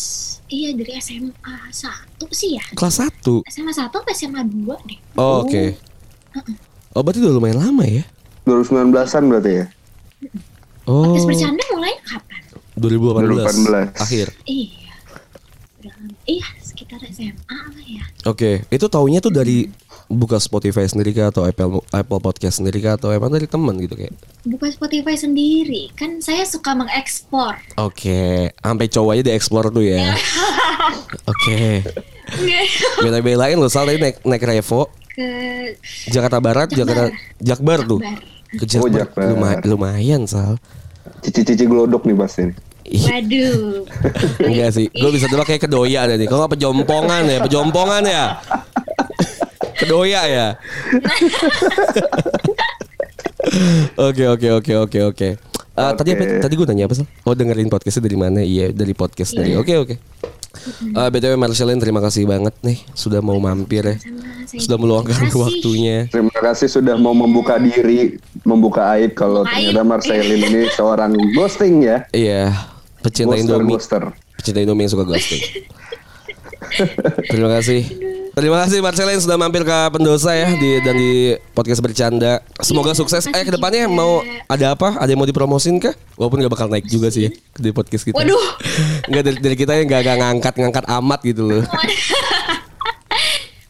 [0.47, 1.33] iya dari SMA
[1.73, 1.81] 1
[2.29, 2.63] sih ya.
[2.77, 4.99] Kelas 1 SMA 1 atau SMA 2 deh.
[5.17, 5.73] Oh, Oke.
[6.93, 8.05] Oh berarti udah lumayan lama ya?
[8.45, 8.93] 2019-an
[9.25, 9.65] berarti ya.
[10.85, 12.41] Oh Podcast bercanda mulai kapan?
[12.77, 14.05] 2018, 2018.
[14.05, 14.27] akhir.
[14.45, 14.85] Iya.
[16.23, 16.47] Iya,
[16.83, 18.03] sekitar SMA lah ya.
[18.27, 19.71] Oke, itu taunya tuh dari
[20.05, 23.95] buka Spotify sendiri kah atau Apple Apple Podcast sendiri kah atau emang dari temen gitu
[23.95, 24.11] kayak?
[24.43, 25.87] Buka Spotify sendiri.
[25.95, 27.55] Kan saya suka mengekspor.
[27.79, 30.11] Oke, sampai cowok aja di-explore tuh ya.
[31.31, 31.87] Oke.
[32.99, 35.27] Bela-belain lo Sal tadi naik naik Revo Ke
[36.11, 38.03] Jakarta Barat, Jakarta Jakbar tuh.
[38.03, 38.19] Jakbar.
[38.53, 38.99] Ke Oh, Jakbar.
[39.07, 39.27] Jakbar.
[39.31, 40.59] Luma- lumayan Sal.
[41.23, 42.43] Cici-cici glodok nih pasti.
[42.93, 43.89] Waduh.
[44.45, 44.85] enggak sih.
[44.93, 46.29] Gue bisa tebak kayak kedoya ada nih.
[46.29, 48.25] Kalau nggak pejompongan ya, pejompongan ya.
[49.73, 50.47] kedoya ya.
[53.99, 55.29] Oke oke oke oke oke.
[55.73, 56.23] Eh, Tadi apa?
[56.45, 57.05] Tadi gue nanya apa sih?
[57.25, 58.39] Oh dengerin podcastnya dari mana?
[58.45, 59.57] Iya dari podcast dari.
[59.57, 59.95] Oke oke.
[60.93, 63.97] Eh, btw Marcelin terima kasih banget nih sudah mau mampir ya.
[64.53, 66.05] Sudah meluangkan waktunya.
[66.07, 69.81] Terima kasih sudah mau membuka diri, membuka aib kalau ternyata.
[69.81, 72.05] Marcelin ini seorang ghosting ya.
[72.13, 72.53] Iya,
[73.03, 73.75] pecinta Ghoster, Indomie.
[73.75, 74.03] ghoster.
[74.33, 75.41] Pecinta Indomie yang suka ghosting.
[77.29, 77.81] Terima kasih.
[78.33, 82.41] Terima kasih Marcelin sudah mampir ke pendosa ya di dan di podcast bercanda.
[82.59, 83.29] Semoga Iya, sukses.
[83.29, 83.93] Eh ke depannya juga.
[83.93, 84.11] mau
[84.49, 84.97] ada apa?
[84.97, 85.93] Ada yang mau dipromosin kah?
[86.17, 88.17] Walaupun gak bakal naik juga sih ya di podcast kita.
[88.17, 88.41] Waduh.
[89.11, 91.63] Nggak dari, dari kita yang gak, gak ngangkat ngangkat amat gitu loh.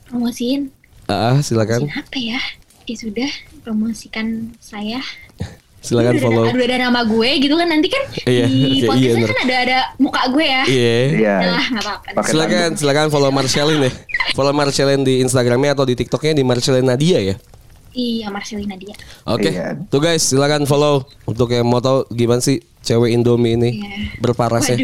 [0.07, 0.71] Promosiin.
[1.09, 2.39] Ah silakan Apa ya?
[2.83, 3.31] Ya sudah,
[3.63, 4.99] promosikan saya.
[5.83, 6.43] Silakan Udah follow.
[6.47, 9.39] Ada, udah ada nama gue gitu kan nanti kan Iya, di oke, iya, podcastnya kan
[9.43, 10.63] ada ada muka gue ya.
[10.63, 10.95] Iya.
[11.11, 11.35] Iya.
[11.43, 12.23] Nah, apa-apa.
[12.23, 13.93] Silakan silakan follow Marcelin deh.
[14.31, 17.35] Follow Marcelin di Instagramnya atau di TikToknya di Marcelin Nadia ya.
[17.93, 18.97] Iya, Marcelina dia.
[19.23, 19.77] Oke, Iya.
[19.85, 24.17] tuh guys silakan follow untuk yang mau tahu gimana sih cewek Indomie ini Iya.
[24.17, 24.81] berparasnya.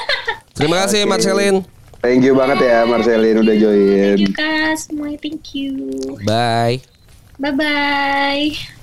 [0.56, 1.10] Terima kasih Oke.
[1.10, 1.66] Marcelin.
[1.98, 4.14] Thank you banget ya Marcelin udah join.
[4.14, 4.74] Thank you, Kak.
[4.76, 5.74] Semuanya thank you.
[6.22, 6.82] Bye.
[7.40, 8.81] Bye-bye.